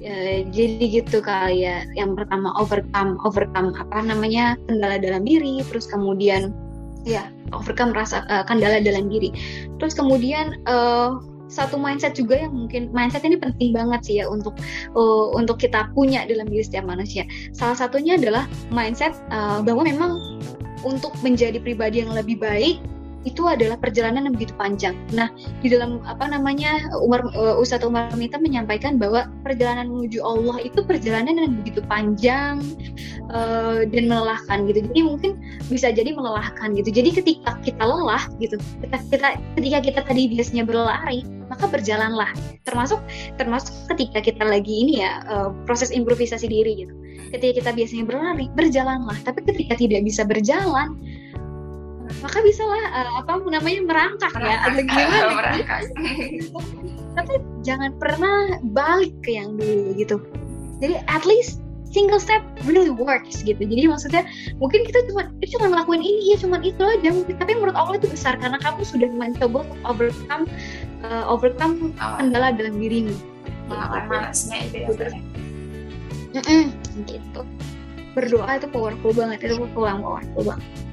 Ya, 0.00 0.40
jadi 0.48 0.80
gitu 1.04 1.20
kali 1.20 1.68
ya. 1.68 1.84
Yang 1.92 2.24
pertama 2.24 2.56
overcome, 2.56 3.20
overcome 3.20 3.76
apa 3.76 4.00
namanya 4.00 4.56
kendala 4.64 4.96
dalam 4.96 5.28
diri, 5.28 5.60
terus 5.68 5.84
kemudian 5.92 6.56
ya 7.04 7.28
overcome 7.52 7.92
rasa 7.92 8.24
uh, 8.32 8.40
kendala 8.48 8.80
dalam 8.80 9.12
diri. 9.12 9.28
Terus 9.76 9.92
kemudian 9.92 10.56
uh, 10.64 11.20
satu 11.50 11.76
mindset 11.76 12.14
juga 12.14 12.38
yang 12.38 12.54
mungkin 12.54 12.88
mindset 12.94 13.26
ini 13.26 13.36
penting 13.36 13.74
banget 13.74 14.00
sih 14.06 14.16
ya 14.22 14.30
untuk 14.30 14.54
uh, 14.94 15.34
untuk 15.34 15.58
kita 15.58 15.90
punya 15.92 16.24
dalam 16.24 16.46
diri 16.46 16.62
setiap 16.62 16.86
manusia. 16.86 17.26
Salah 17.50 17.76
satunya 17.76 18.14
adalah 18.14 18.46
mindset 18.70 19.12
uh, 19.34 19.58
bahwa 19.60 19.84
memang 19.84 20.40
untuk 20.86 21.12
menjadi 21.20 21.60
pribadi 21.60 22.00
yang 22.00 22.14
lebih 22.14 22.40
baik 22.40 22.80
itu 23.28 23.44
adalah 23.44 23.76
perjalanan 23.76 24.28
yang 24.28 24.34
begitu 24.36 24.56
panjang. 24.56 24.96
Nah, 25.12 25.28
di 25.60 25.68
dalam 25.68 26.00
apa 26.08 26.24
namanya 26.24 26.80
Umar 27.04 27.20
uh, 27.36 27.60
Ustadz 27.60 27.84
Umar 27.84 28.08
Mita 28.16 28.40
menyampaikan 28.40 28.96
bahwa 28.96 29.28
perjalanan 29.44 29.92
menuju 29.92 30.24
Allah 30.24 30.64
itu 30.64 30.80
perjalanan 30.80 31.36
yang 31.36 31.52
begitu 31.60 31.84
panjang 31.84 32.64
uh, 33.28 33.84
dan 33.84 34.04
melelahkan 34.08 34.64
gitu. 34.72 34.88
Jadi 34.88 35.00
mungkin 35.04 35.32
bisa 35.68 35.92
jadi 35.92 36.16
melelahkan 36.16 36.72
gitu. 36.80 36.88
Jadi 36.88 37.10
ketika 37.20 37.60
kita 37.60 37.82
lelah 37.84 38.24
gitu, 38.40 38.56
kita, 38.80 38.96
kita 39.12 39.28
ketika 39.60 39.78
kita 39.84 40.00
tadi 40.08 40.22
biasanya 40.32 40.64
berlari, 40.64 41.20
maka 41.52 41.68
berjalanlah. 41.68 42.32
Termasuk 42.64 43.00
termasuk 43.36 43.74
ketika 43.92 44.24
kita 44.24 44.44
lagi 44.48 44.72
ini 44.72 45.04
ya 45.04 45.20
uh, 45.28 45.52
proses 45.68 45.92
improvisasi 45.92 46.48
diri 46.48 46.88
gitu. 46.88 46.94
Ketika 47.30 47.52
kita 47.62 47.70
biasanya 47.76 48.04
berlari, 48.08 48.46
berjalanlah. 48.56 49.14
Tapi 49.22 49.44
ketika 49.46 49.78
tidak 49.78 50.02
bisa 50.02 50.26
berjalan, 50.26 50.98
maka 52.18 52.38
bisa 52.42 52.62
lah 52.66 52.84
uh, 52.90 53.10
apa 53.22 53.38
namanya 53.46 53.80
merangkak, 53.86 54.32
ya. 54.38 54.58
Atau 54.66 54.82
gimana 54.82 55.54
gitu. 55.54 56.58
tapi 57.18 57.34
jangan 57.66 57.90
pernah 57.98 58.58
balik 58.74 59.14
ke 59.22 59.38
yang 59.38 59.54
dulu 59.54 59.94
gitu. 59.94 60.16
Jadi 60.82 60.98
at 61.06 61.22
least 61.26 61.62
single 61.90 62.22
step 62.22 62.42
really 62.66 62.90
works 62.90 63.42
gitu. 63.42 63.58
Jadi 63.58 63.86
maksudnya 63.90 64.22
mungkin 64.62 64.86
kita 64.86 65.02
cuma 65.10 65.26
kita 65.42 65.58
cuma 65.58 65.66
ngelakuin 65.74 66.02
ini 66.02 66.34
ya 66.34 66.36
cuma 66.38 66.62
itu 66.62 66.82
aja. 66.82 67.10
Tapi 67.10 67.52
menurut 67.58 67.76
Allah 67.76 67.98
itu 67.98 68.06
besar 68.10 68.38
karena 68.38 68.58
kamu 68.62 68.82
sudah 68.86 69.08
mencoba 69.10 69.66
untuk 69.66 69.80
overcome 69.86 70.44
uh, 71.06 71.24
overcome 71.26 71.94
oh. 71.98 72.16
kendala 72.18 72.54
dalam 72.54 72.78
dirimu. 72.78 73.14
Melawan 73.70 74.02
malasnya 74.10 74.66
itu 74.66 74.90
ya 74.98 76.42
mm 76.42 76.42
-mm, 76.42 76.64
gitu. 77.06 77.42
Berdoa 78.14 78.58
itu 78.58 78.66
powerful 78.70 79.14
banget 79.14 79.46
itu 79.46 79.62
powerful 79.74 80.42
banget 80.42 80.89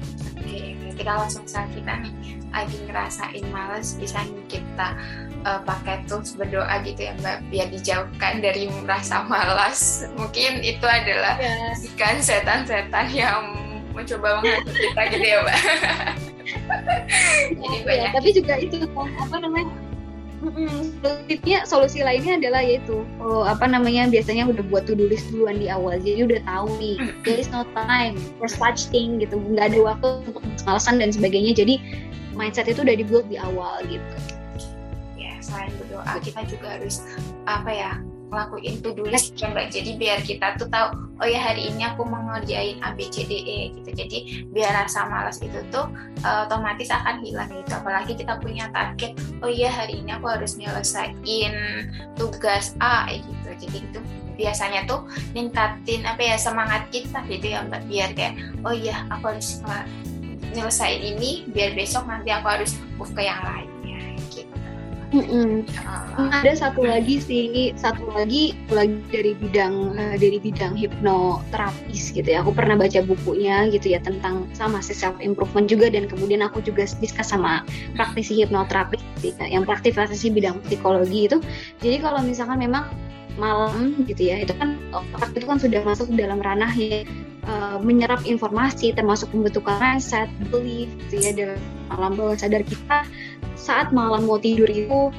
ketika 0.98 1.14
langsung 1.14 1.46
saat 1.46 1.70
kita 1.70 1.94
nih 2.02 2.10
lagi 2.50 2.74
ngerasain 2.90 3.46
males 3.54 3.94
bisa 4.02 4.18
nih 4.26 4.58
kita 4.58 4.98
uh, 5.46 5.62
pakai 5.62 6.02
tools 6.10 6.34
berdoa 6.34 6.82
gitu 6.82 7.06
ya 7.06 7.14
mbak 7.22 7.38
biar 7.54 7.70
dijauhkan 7.70 8.42
dari 8.42 8.66
rasa 8.82 9.22
malas 9.30 10.02
mungkin 10.18 10.58
itu 10.58 10.82
adalah 10.82 11.38
yeah. 11.38 11.70
ikan 11.94 12.18
setan-setan 12.18 13.14
yang 13.14 13.54
mencoba 13.94 14.42
menghantui 14.42 14.74
kita 14.74 15.02
gitu 15.14 15.26
ya 15.30 15.38
mbak 15.46 15.60
jadi 17.62 17.78
banyak 17.86 18.10
ya, 18.10 18.16
tapi 18.18 18.28
juga 18.34 18.54
itu 18.58 18.76
apa 18.98 19.36
namanya 19.38 19.70
Tipnya 21.26 21.66
solusi 21.66 22.00
lainnya 22.00 22.38
adalah 22.38 22.62
yaitu 22.62 23.02
oh, 23.18 23.42
apa 23.42 23.66
namanya 23.66 24.06
biasanya 24.06 24.46
udah 24.46 24.62
buat 24.70 24.86
to 24.86 24.94
do 24.94 25.10
list 25.10 25.26
duluan 25.34 25.58
di 25.58 25.66
awal. 25.66 25.98
Jadi 25.98 26.30
udah 26.30 26.40
tahu 26.46 26.68
nih 26.78 26.96
there 27.26 27.38
is 27.38 27.50
no 27.50 27.66
time 27.74 28.14
for 28.38 28.46
such 28.46 28.86
thing 28.94 29.18
gitu. 29.18 29.34
Nggak 29.38 29.74
ada 29.74 29.78
waktu 29.94 30.08
untuk 30.30 30.44
alasan 30.70 31.02
dan 31.02 31.10
sebagainya. 31.10 31.58
Jadi 31.58 31.82
mindset 32.38 32.70
itu 32.70 32.86
udah 32.86 32.94
dibuat 32.94 33.26
di 33.26 33.36
awal 33.36 33.82
gitu. 33.90 34.14
Ya 35.18 35.34
selain 35.42 35.74
berdoa 35.74 36.22
kita 36.22 36.46
juga 36.46 36.78
harus 36.78 37.02
apa 37.50 37.70
ya 37.74 37.92
ngelakuin 38.28 38.80
to 38.84 38.92
do 38.92 39.04
list 39.08 39.34
ya 39.36 39.48
mbak. 39.50 39.72
Jadi 39.72 39.96
biar 39.96 40.20
kita 40.22 40.56
tuh 40.60 40.68
tahu 40.68 40.94
oh 41.18 41.26
ya 41.26 41.40
hari 41.40 41.72
ini 41.72 41.82
aku 41.88 42.04
mau 42.04 42.20
ngerjain 42.20 42.78
A 42.84 42.92
B 42.94 43.08
C 43.08 43.24
D 43.24 43.32
E 43.42 43.58
gitu. 43.74 43.90
Jadi 43.92 44.18
biar 44.52 44.84
rasa 44.84 45.08
malas 45.08 45.40
itu 45.40 45.58
tuh 45.72 45.88
uh, 46.22 46.44
otomatis 46.46 46.92
akan 46.92 47.24
hilang 47.24 47.48
gitu. 47.50 47.72
Apalagi 47.74 48.12
kita 48.14 48.36
punya 48.38 48.68
target 48.70 49.16
oh 49.40 49.50
iya 49.50 49.72
hari 49.72 50.00
ini 50.04 50.14
aku 50.14 50.28
harus 50.28 50.54
nyelesain 50.60 51.54
tugas 52.14 52.76
A 52.78 53.08
gitu. 53.10 53.48
Jadi 53.66 53.78
itu 53.88 54.00
biasanya 54.38 54.86
tuh 54.86 55.02
ningkatin 55.34 56.06
apa 56.06 56.22
ya 56.22 56.36
semangat 56.38 56.86
kita 56.94 57.24
gitu 57.26 57.56
ya 57.56 57.64
mbak. 57.66 57.82
Biar 57.90 58.12
kayak 58.14 58.38
oh 58.62 58.76
iya 58.76 59.02
aku 59.10 59.34
harus 59.34 59.58
nyelesain 60.48 61.04
ini 61.04 61.44
biar 61.52 61.76
besok 61.76 62.08
nanti 62.08 62.32
aku 62.32 62.48
harus 62.48 62.72
move 62.96 63.12
ke 63.12 63.20
yang 63.20 63.36
lain 63.44 63.68
Mm 65.08 65.24
-mm. 65.24 65.50
Uh, 66.20 66.28
ada 66.28 66.52
satu 66.52 66.84
lagi 66.84 67.16
sih, 67.16 67.72
satu 67.72 68.12
lagi 68.12 68.52
lagi 68.68 69.00
dari 69.08 69.32
bidang 69.40 69.96
uh, 69.96 70.16
dari 70.20 70.36
bidang 70.36 70.76
hipnoterapis 70.76 72.12
gitu 72.12 72.28
ya. 72.28 72.44
Aku 72.44 72.52
pernah 72.52 72.76
baca 72.76 73.00
bukunya 73.00 73.72
gitu 73.72 73.96
ya 73.96 74.04
tentang 74.04 74.44
sama 74.52 74.84
sih 74.84 74.92
self 74.92 75.16
improvement 75.24 75.64
juga 75.64 75.88
dan 75.88 76.12
kemudian 76.12 76.44
aku 76.44 76.60
juga 76.60 76.84
diskus 77.00 77.24
sama 77.24 77.64
praktisi 77.96 78.44
hipnoterapis 78.44 79.00
gitu 79.24 79.32
ya, 79.40 79.48
yang 79.48 79.64
praktisasi 79.64 80.28
bidang 80.28 80.60
psikologi 80.68 81.32
itu. 81.32 81.40
Jadi 81.80 82.04
kalau 82.04 82.20
misalkan 82.20 82.60
memang 82.60 82.92
malam 83.40 83.96
gitu 84.04 84.28
ya, 84.28 84.44
itu 84.44 84.52
kan 84.60 84.76
otak 84.92 85.32
itu 85.32 85.46
kan 85.48 85.56
sudah 85.56 85.80
masuk 85.88 86.12
dalam 86.12 86.36
ranah 86.42 86.74
ya 86.76 87.08
menyerap 87.80 88.20
informasi 88.28 88.92
termasuk 88.92 89.32
pembentukan 89.32 89.80
mindset, 89.80 90.28
belief 90.52 90.92
gitu 91.08 91.16
ya 91.16 91.32
dalam 91.32 91.60
alam 91.92 92.16
bawah 92.16 92.36
sadar 92.36 92.62
kita 92.64 93.04
saat 93.58 93.90
malam 93.90 94.24
mau 94.24 94.40
tidur 94.40 94.68
itu 94.68 95.12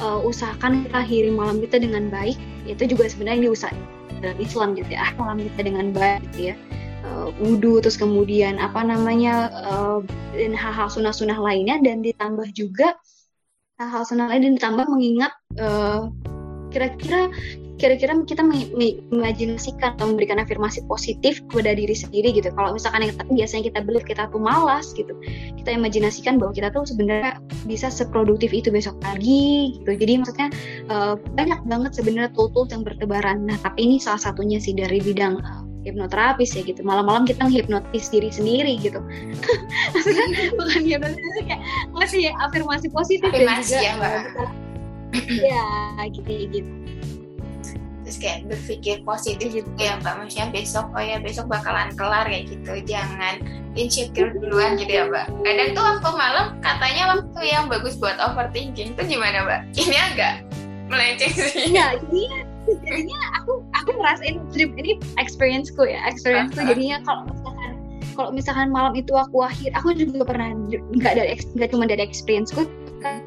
uh, 0.00 0.20
usahakan 0.24 0.86
kita 0.88 0.96
akhiri 1.00 1.30
malam 1.32 1.62
kita 1.62 1.80
dengan 1.80 2.08
baik. 2.12 2.36
Itu 2.66 2.84
juga 2.88 3.08
sebenarnya 3.08 3.50
diusahakan 3.50 3.80
dalam 4.20 4.38
Islam 4.40 4.68
gitu 4.74 4.90
ya 4.96 5.12
malam 5.20 5.38
kita 5.40 5.60
dengan 5.64 5.86
baik 5.92 6.20
gitu 6.32 6.52
ya. 6.52 6.54
Uh, 7.06 7.30
wudhu 7.38 7.78
terus 7.78 7.94
kemudian 7.94 8.58
apa 8.58 8.82
namanya 8.82 9.46
uh, 9.62 10.02
dan 10.34 10.50
hal-hal 10.58 10.90
sunnah-sunnah 10.90 11.38
lainnya 11.38 11.78
dan 11.78 12.02
ditambah 12.02 12.50
juga 12.50 12.98
hal-hal 13.78 14.02
sunnah 14.02 14.26
lain 14.26 14.42
dan 14.42 14.52
ditambah 14.58 14.86
mengingat 14.90 15.32
uh, 15.62 16.10
kira-kira 16.74 17.30
kira-kira 17.76 18.16
kita 18.24 18.40
mengimajinasikan 18.40 19.96
atau 19.96 20.08
memberikan 20.08 20.40
afirmasi 20.40 20.80
positif 20.88 21.44
kepada 21.52 21.76
diri 21.76 21.92
sendiri 21.92 22.32
gitu. 22.32 22.48
Kalau 22.52 22.72
misalkan 22.72 23.04
yang 23.04 23.12
biasanya 23.28 23.68
kita 23.72 23.78
beli 23.84 24.00
kita 24.00 24.28
tuh 24.32 24.40
malas 24.40 24.96
gitu, 24.96 25.12
kita 25.60 25.76
imajinasikan 25.76 26.40
bahwa 26.40 26.56
kita 26.56 26.72
tuh 26.72 26.88
sebenarnya 26.88 27.36
bisa 27.68 27.92
seproduktif 27.92 28.52
itu 28.56 28.72
besok 28.72 28.96
pagi 29.04 29.76
gitu. 29.76 29.92
Jadi 29.92 30.12
maksudnya 30.24 30.48
uh, 30.88 31.14
banyak 31.36 31.60
banget 31.68 31.92
sebenarnya 31.92 32.32
tool-tool 32.32 32.64
yang 32.72 32.82
bertebaran. 32.82 33.44
Nah 33.44 33.60
tapi 33.60 33.84
ini 33.84 33.96
salah 34.00 34.20
satunya 34.20 34.56
sih 34.56 34.72
dari 34.72 35.04
bidang 35.04 35.36
uh, 35.44 35.62
hipnoterapis 35.84 36.56
ya 36.56 36.64
gitu. 36.64 36.80
Malam-malam 36.80 37.28
kita 37.28 37.44
menghipnotis 37.44 38.08
diri 38.08 38.32
sendiri 38.32 38.80
gitu. 38.80 39.04
maksudnya 39.92 40.26
bukan 40.56 40.80
hipnotis 40.80 41.32
kayak 41.44 41.60
ngasih 41.92 42.32
afirmasi 42.40 42.88
positif 42.88 43.28
afirmasi 43.28 43.76
dan 43.76 43.80
juga 43.80 43.84
ya, 43.84 43.92
mbak. 44.00 44.24
ya 45.40 45.66
gitu 46.12 46.32
gitu 46.50 46.85
terus 48.06 48.22
kayak 48.22 48.46
berpikir 48.46 49.02
positif 49.02 49.50
gitu 49.50 49.66
ya 49.74 49.98
mbak 49.98 50.14
maksudnya 50.22 50.54
besok 50.54 50.86
oh 50.94 51.02
ya 51.02 51.18
besok 51.18 51.50
bakalan 51.50 51.90
kelar 51.98 52.22
kayak 52.22 52.46
gitu. 52.46 52.72
Jangan 52.86 53.42
insecure 53.74 54.30
duluan 54.38 54.78
gitu 54.78 54.94
ya 54.94 55.04
mbak. 55.10 55.26
Kadang 55.42 55.74
tuh 55.74 55.82
waktu 55.82 56.10
malam 56.14 56.46
katanya 56.62 57.02
waktu 57.18 57.40
yang 57.42 57.66
bagus 57.66 57.98
buat 57.98 58.14
overthinking 58.22 58.94
itu 58.94 59.02
gimana 59.10 59.42
mbak? 59.42 59.60
Ini 59.74 59.96
agak 60.14 60.34
melenceng 60.86 61.34
sih. 61.34 61.74
Ya 61.74 61.98
jadinya 61.98 62.46
jadinya 62.86 63.18
aku 63.42 63.66
aku 63.74 63.90
ngerasain 63.98 64.38
ini 64.54 65.02
experienceku 65.18 65.82
ya 65.82 65.98
experienceku. 66.06 66.62
Jadinya 66.62 67.02
kalau 67.02 67.26
misalkan 67.26 67.70
kalau 68.14 68.30
misalkan 68.30 68.70
malam 68.70 68.94
itu 68.94 69.12
aku 69.18 69.42
akhir 69.42 69.74
aku 69.74 69.98
juga 69.98 70.22
pernah 70.30 70.54
nggak 70.94 71.12
dari 71.18 71.34
nggak 71.34 71.68
cuma 71.74 71.90
dari 71.90 72.06
experienceku 72.06 72.70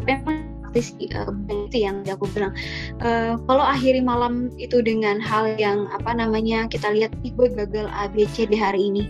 memang 0.08 0.39
praktis 0.70 0.94
uh, 1.18 1.34
itu 1.50 1.90
yang 1.90 2.06
aku 2.06 2.30
bilang. 2.30 2.54
Uh, 3.02 3.42
kalau 3.50 3.66
akhiri 3.66 4.06
malam 4.06 4.54
itu 4.62 4.86
dengan 4.86 5.18
hal 5.18 5.58
yang 5.58 5.90
apa 5.90 6.14
namanya 6.14 6.70
kita 6.70 6.94
lihat 6.94 7.10
gue 7.26 7.48
gagal 7.50 7.90
A 7.90 8.06
B 8.14 8.30
C 8.30 8.46
di 8.46 8.54
hari 8.54 8.94
ini. 8.94 9.10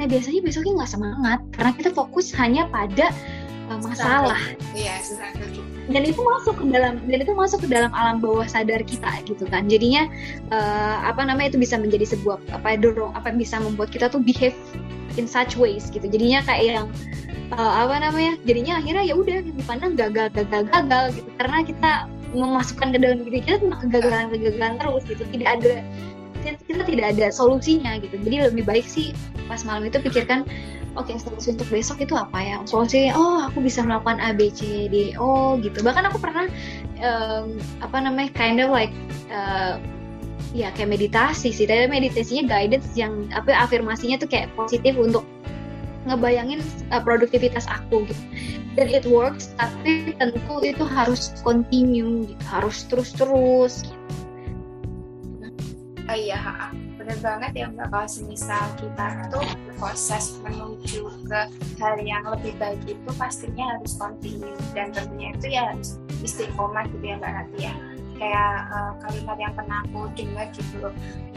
Nah 0.00 0.08
biasanya 0.08 0.40
besoknya 0.40 0.80
nggak 0.80 0.90
semangat 0.90 1.40
karena 1.52 1.72
kita 1.76 1.90
fokus 1.92 2.32
hanya 2.32 2.64
pada 2.72 3.12
uh, 3.68 3.78
masalah. 3.84 4.40
Iya 4.72 5.04
dan 5.84 6.00
itu 6.08 6.16
masuk 6.16 6.56
ke 6.56 6.64
dalam 6.72 6.96
dan 7.04 7.18
itu 7.20 7.32
masuk 7.36 7.60
ke 7.60 7.68
dalam 7.68 7.92
alam 7.92 8.16
bawah 8.16 8.48
sadar 8.48 8.80
kita 8.80 9.20
gitu 9.28 9.44
kan. 9.44 9.68
Jadinya 9.68 10.08
uh, 10.48 11.04
apa 11.04 11.28
namanya 11.28 11.52
itu 11.52 11.60
bisa 11.60 11.76
menjadi 11.76 12.16
sebuah 12.16 12.40
apa 12.56 12.80
dorong 12.80 13.12
apa 13.12 13.36
bisa 13.36 13.60
membuat 13.60 13.92
kita 13.92 14.08
tuh 14.08 14.24
behave 14.24 14.56
in 15.20 15.28
such 15.28 15.60
ways 15.60 15.92
gitu. 15.92 16.08
Jadinya 16.08 16.40
kayak 16.48 16.64
yang 16.80 16.88
uh, 17.56 17.86
apa 17.86 18.02
namanya 18.02 18.36
jadinya 18.44 18.82
akhirnya 18.82 19.04
ya 19.06 19.14
udah 19.14 19.38
dipandang 19.42 19.94
gagal 19.94 20.28
gagal 20.34 20.62
gagal 20.68 21.04
gitu. 21.14 21.30
Karena 21.38 21.58
kita 21.62 21.92
memasukkan 22.34 22.88
ke 22.90 22.98
dalam 22.98 23.18
diri 23.22 23.40
kita 23.46 23.62
tentang 23.62 23.80
kegagalan 23.86 24.26
kegagalan 24.34 24.72
terus 24.82 25.02
gitu. 25.06 25.22
Tidak 25.22 25.48
ada 25.48 25.74
kita 26.44 26.82
tidak 26.84 27.06
ada 27.16 27.26
solusinya 27.32 27.96
gitu. 28.02 28.20
Jadi 28.20 28.36
lebih 28.52 28.68
baik 28.68 28.84
sih 28.84 29.16
pas 29.48 29.64
malam 29.64 29.88
itu 29.88 29.96
pikirkan 30.00 30.44
oke 30.94 31.08
okay, 31.10 31.16
solusi 31.16 31.56
untuk 31.56 31.68
besok 31.72 32.04
itu 32.04 32.12
apa 32.12 32.36
ya? 32.42 32.56
Solusi 32.68 33.08
oh 33.14 33.48
aku 33.48 33.64
bisa 33.64 33.80
melakukan 33.80 34.20
A 34.20 34.36
B 34.36 34.52
C 34.52 34.90
D 34.92 35.16
oh 35.16 35.56
gitu. 35.62 35.80
Bahkan 35.80 36.04
aku 36.12 36.20
pernah 36.20 36.44
um, 37.00 37.56
apa 37.80 37.96
namanya 38.02 38.28
kind 38.36 38.60
of 38.60 38.68
like 38.68 38.92
uh, 39.32 39.80
ya 40.52 40.68
kayak 40.76 41.00
meditasi 41.00 41.48
sih. 41.48 41.64
Tapi 41.64 41.88
meditasinya 41.88 42.44
guidance 42.44 42.92
yang 42.92 43.30
apa 43.32 43.54
afirmasinya 43.56 44.20
tuh 44.20 44.28
kayak 44.28 44.52
positif 44.52 44.98
untuk 45.00 45.24
ngebayangin 46.04 46.60
uh, 46.92 47.00
produktivitas 47.00 47.64
aku 47.68 48.04
gitu. 48.08 48.22
Dan 48.74 48.90
it 48.90 49.06
works 49.06 49.54
tapi 49.56 50.14
tentu 50.18 50.54
itu 50.62 50.84
harus 50.84 51.32
continue 51.46 52.26
gitu. 52.28 52.42
Harus 52.46 52.84
terus-terus 52.90 53.86
gitu. 53.86 54.02
Oh 56.04 56.18
iya, 56.20 56.68
bener 57.00 57.16
banget 57.24 57.64
ya 57.64 57.66
mbak 57.72 57.88
kalau 57.88 58.04
semisal 58.04 58.60
kita 58.76 59.24
tuh 59.32 59.40
proses 59.80 60.36
menuju 60.44 61.08
ke 61.24 61.40
hal 61.80 61.96
yang 61.96 62.28
lebih 62.28 62.52
baik 62.60 62.80
itu 62.84 63.10
pastinya 63.16 63.78
harus 63.78 63.96
continue. 63.96 64.52
Dan 64.76 64.92
tentunya 64.92 65.32
itu 65.32 65.46
ya 65.48 65.72
harus 65.72 65.96
istiqomah 66.20 66.84
gitu 66.92 67.04
ya 67.08 67.16
mbak 67.16 67.32
Rati 67.32 67.58
ya 67.72 67.74
kayak 68.24 68.56
uh, 68.72 68.92
kalimat 69.04 69.36
yang 69.36 69.52
pernah 69.52 69.84
aku 69.84 70.08
dengar 70.16 70.48
gitu 70.56 70.88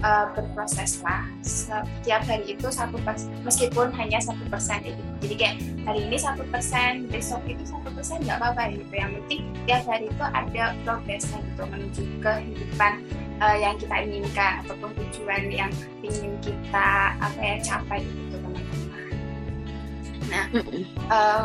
uh, 0.07 0.25
berproseslah. 0.31 1.27
Setiap 1.43 2.23
hari 2.23 2.55
itu 2.55 2.67
satu 2.71 2.95
persen 3.03 3.27
meskipun 3.43 3.91
hanya 3.91 4.23
satu 4.23 4.39
persen 4.47 4.79
itu 4.87 5.03
jadi 5.19 5.35
kayak 5.35 5.55
hari 5.83 5.99
ini 6.07 6.15
satu 6.15 6.47
persen 6.47 7.11
besok 7.11 7.43
itu 7.43 7.63
satu 7.67 7.91
persen 7.91 8.23
nggak 8.23 8.39
apa-apa 8.39 8.71
gitu. 8.71 8.93
Yang 8.95 9.11
penting 9.19 9.41
tiap 9.67 9.83
hari 9.83 10.05
itu 10.07 10.23
ada 10.23 10.63
progresnya 10.87 11.39
gitu 11.43 11.63
menuju 11.67 12.03
kehidupan 12.23 12.93
uh, 13.43 13.57
yang 13.59 13.75
kita 13.75 13.95
inginkan 14.07 14.63
ataupun 14.63 14.89
tujuan 14.95 15.43
yang 15.51 15.71
ingin 15.99 16.31
kita 16.39 17.19
apa 17.19 17.39
ya 17.43 17.55
capai 17.59 17.99
gitu 18.07 18.39
teman-teman. 18.39 19.11
Nah, 20.27 20.45
uh, 21.11 21.43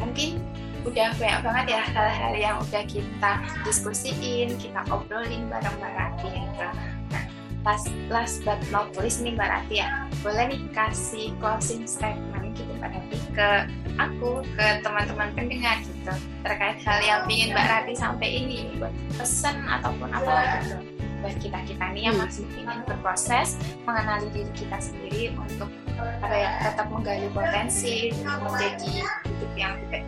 mungkin 0.00 0.40
udah 0.86 1.08
banyak 1.18 1.40
banget 1.42 1.66
ya 1.74 1.82
hal-hal 1.90 2.32
yang 2.38 2.56
udah 2.62 2.84
kita 2.86 3.32
diskusiin, 3.66 4.54
kita 4.56 4.80
obrolin 4.88 5.50
bareng-bareng 5.50 6.14
gitu. 6.22 6.66
Nah, 7.10 7.24
last, 7.66 7.90
last 8.06 8.36
but 8.46 8.62
not 8.70 8.94
least 9.02 9.20
nih 9.26 9.34
Mbak 9.34 9.50
Rati 9.50 9.74
ya, 9.82 10.06
boleh 10.22 10.54
nih 10.54 10.60
kasih 10.70 11.34
closing 11.42 11.82
statement 11.90 12.54
gitu 12.54 12.70
Mbak 12.78 12.90
Rati 12.94 13.18
ke 13.34 13.50
aku, 13.98 14.46
ke 14.54 14.66
teman-teman 14.86 15.34
pendengar 15.34 15.82
gitu 15.82 16.14
terkait 16.46 16.78
hal 16.86 16.98
yang 17.02 17.20
ingin 17.26 17.50
Mbak 17.50 17.66
Rati 17.66 17.92
sampai 17.98 18.28
ini 18.46 18.78
buat 18.78 18.94
pesan 19.18 19.66
ataupun 19.66 20.14
apa 20.14 20.62
gitu 20.62 20.78
buat 21.24 21.36
kita 21.42 21.58
kita 21.64 21.84
nih 21.96 22.12
yang 22.12 22.16
masih 22.20 22.44
ingin 22.54 22.84
berproses 22.86 23.56
mengenali 23.88 24.28
diri 24.30 24.52
kita 24.52 24.78
sendiri 24.78 25.32
untuk 25.34 25.72
apa 25.96 26.36
ya 26.36 26.50
tetap 26.60 26.86
menggali 26.92 27.26
potensi 27.32 28.12
menjadi 28.22 29.00
hidup 29.24 29.52
yang 29.56 29.74
tidak 29.88 30.06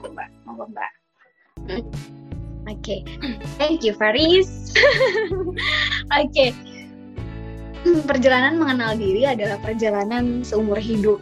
gitu 0.00 0.08
mbak 0.12 0.28
monggo 0.44 0.64
mbak 0.70 0.92
oke 1.72 1.82
okay. 2.76 3.00
thank 3.56 3.82
you 3.82 3.96
Faris 3.96 4.70
oke 4.76 6.28
okay. 6.28 6.50
perjalanan 8.04 8.60
mengenal 8.60 8.94
diri 8.98 9.24
adalah 9.24 9.56
perjalanan 9.62 10.44
seumur 10.44 10.78
hidup 10.78 11.18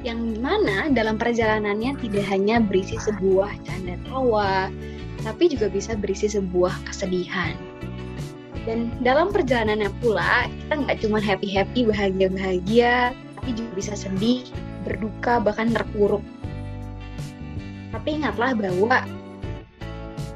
yang 0.00 0.40
mana 0.40 0.88
dalam 0.88 1.20
perjalanannya 1.20 1.92
tidak 2.00 2.24
hanya 2.32 2.56
berisi 2.60 2.96
sebuah 2.96 3.52
canda 3.68 4.00
tawa, 4.08 4.72
tapi 5.20 5.52
juga 5.52 5.68
bisa 5.68 5.92
berisi 5.92 6.24
sebuah 6.32 6.72
kesedihan. 6.88 7.52
Dan 8.64 8.92
dalam 9.00 9.32
perjalanannya 9.32 9.88
pula, 10.04 10.48
kita 10.48 10.74
nggak 10.84 10.98
cuma 11.04 11.18
happy-happy, 11.20 11.88
bahagia-bahagia, 11.88 13.12
tapi 13.40 13.50
juga 13.56 13.70
bisa 13.76 13.92
sedih, 13.96 14.44
berduka, 14.84 15.40
bahkan 15.40 15.72
terpuruk. 15.72 16.24
Tapi 17.90 18.08
ingatlah 18.22 18.54
bahwa 18.54 19.04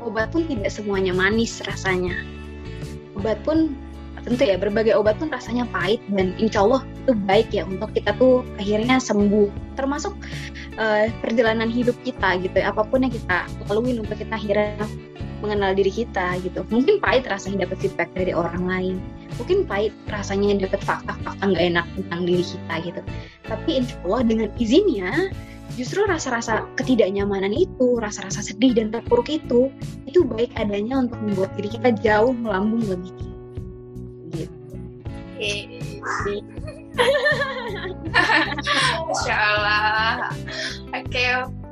obat 0.05 0.29
pun 0.31 0.45
tidak 0.47 0.71
semuanya 0.71 1.17
manis 1.17 1.65
rasanya. 1.65 2.15
Obat 3.17 3.41
pun 3.47 3.73
tentu 4.25 4.49
ya 4.49 4.57
berbagai 4.57 4.97
obat 4.97 5.21
pun 5.21 5.29
rasanya 5.29 5.69
pahit 5.69 6.01
dan 6.09 6.33
insya 6.41 6.65
Allah 6.65 6.81
itu 7.05 7.13
baik 7.29 7.49
ya 7.53 7.69
untuk 7.69 7.93
kita 7.93 8.17
tuh 8.17 8.41
akhirnya 8.57 8.97
sembuh. 8.97 9.49
Termasuk 9.77 10.17
uh, 10.81 11.13
perjalanan 11.21 11.69
hidup 11.69 11.95
kita 12.03 12.41
gitu 12.41 12.57
ya 12.57 12.73
apa 12.73 12.83
pun 12.89 13.05
yang 13.05 13.13
kita 13.13 13.45
lalui 13.69 14.01
untuk 14.01 14.17
kita 14.17 14.35
akhirnya 14.35 14.81
mengenal 15.45 15.77
diri 15.77 15.93
kita 15.93 16.41
gitu. 16.41 16.65
Mungkin 16.73 17.05
pahit 17.05 17.29
rasanya 17.29 17.69
dapat 17.69 17.85
feedback 17.85 18.09
dari 18.17 18.33
orang 18.33 18.65
lain. 18.65 18.97
Mungkin 19.37 19.69
pahit 19.69 19.93
rasanya 20.09 20.57
dapat 20.65 20.81
fakta-fakta 20.81 21.45
nggak 21.45 21.65
enak 21.77 21.87
tentang 22.01 22.21
diri 22.25 22.45
kita 22.45 22.75
gitu. 22.81 23.01
Tapi 23.45 23.71
insya 23.85 23.97
Allah 24.09 24.23
dengan 24.25 24.49
izinnya 24.57 25.13
justru 25.75 26.05
rasa-rasa 26.05 26.69
ketidaknyamanan 26.77 27.51
itu, 27.51 27.99
rasa-rasa 27.99 28.45
sedih 28.45 28.77
dan 28.77 28.93
terpuruk 28.93 29.27
itu, 29.33 29.73
itu 30.05 30.23
baik 30.23 30.53
adanya 30.55 31.03
untuk 31.09 31.19
membuat 31.25 31.51
diri 31.57 31.69
kita 31.73 31.91
jauh 32.05 32.37
melambung 32.37 32.85
lebih 32.85 33.11
tinggi. 33.17 33.33
Gitu. 34.35 34.55
Insya 39.11 39.35
Allah. 39.35 40.31
Oke, 40.99 41.25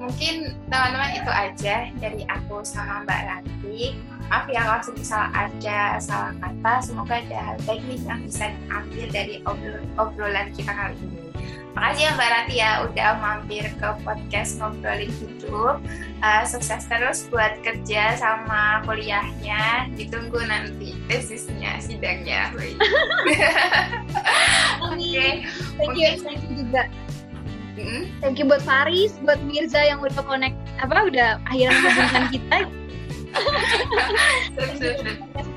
mungkin 0.02 0.34
teman-teman 0.66 1.10
itu 1.14 1.30
aja 1.30 1.76
dari 2.02 2.22
aku 2.26 2.66
sama 2.66 3.06
Mbak 3.06 3.20
Ranti. 3.30 3.94
Maaf 4.32 4.48
ya 4.48 4.64
kalau 4.64 4.96
misal 4.96 5.28
ada 5.30 6.00
salah 6.00 6.32
kata, 6.40 6.74
semoga 6.82 7.20
ada 7.20 7.38
hal 7.52 7.56
baik 7.68 7.84
yang 8.02 8.24
bisa 8.24 8.48
diambil 8.48 9.06
dari 9.12 9.34
obrolan 10.00 10.48
kita 10.56 10.72
kali 10.72 10.96
ini. 10.98 11.21
Makasih 11.72 12.04
ya 12.04 12.10
Mbak 12.12 12.28
Rati 12.28 12.60
ya 12.60 12.84
udah 12.84 13.10
mampir 13.16 13.64
ke 13.80 13.88
podcast 14.04 14.60
ngobrolin 14.60 15.08
hidup. 15.08 15.80
Uh, 16.20 16.44
sukses 16.44 16.84
terus 16.84 17.24
buat 17.32 17.56
kerja 17.64 18.12
sama 18.20 18.84
kuliahnya. 18.84 19.88
Ditunggu 19.96 20.36
nanti 20.44 20.92
tesisnya, 21.08 21.80
sidangnya. 21.80 22.52
Oke. 22.56 22.76
okay. 24.84 25.48
Thank 25.80 25.96
you, 25.96 26.12
thank 26.20 26.44
you 26.44 26.60
juga. 26.60 26.92
Hmm? 27.72 28.04
Thank 28.20 28.36
you 28.36 28.44
buat 28.44 28.60
Faris, 28.60 29.16
buat 29.24 29.40
Mirza 29.48 29.80
yang 29.80 30.04
udah 30.04 30.12
connect 30.28 30.60
apa 30.76 31.08
udah 31.08 31.40
akhirnya 31.48 31.72
menghubungkan 31.72 32.24
kita. 32.28 32.68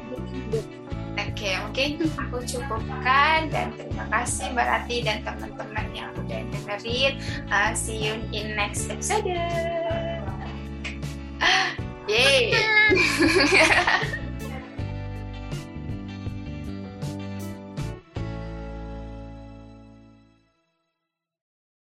Oke, 1.45 1.61
mungkin 1.61 2.09
aku 2.17 2.41
cukupkan 2.41 3.53
dan 3.53 3.69
terima 3.77 4.09
kasih 4.09 4.49
Mbak 4.57 4.65
Rati 4.65 5.05
dan 5.05 5.21
teman-teman 5.21 5.93
yang 5.93 6.09
udah 6.17 6.41
dengerin. 6.41 7.21
Uh, 7.53 7.69
see 7.77 8.01
you 8.01 8.17
in 8.33 8.57
next 8.57 8.89
episode. 8.89 9.29
Yeay. 12.09 12.49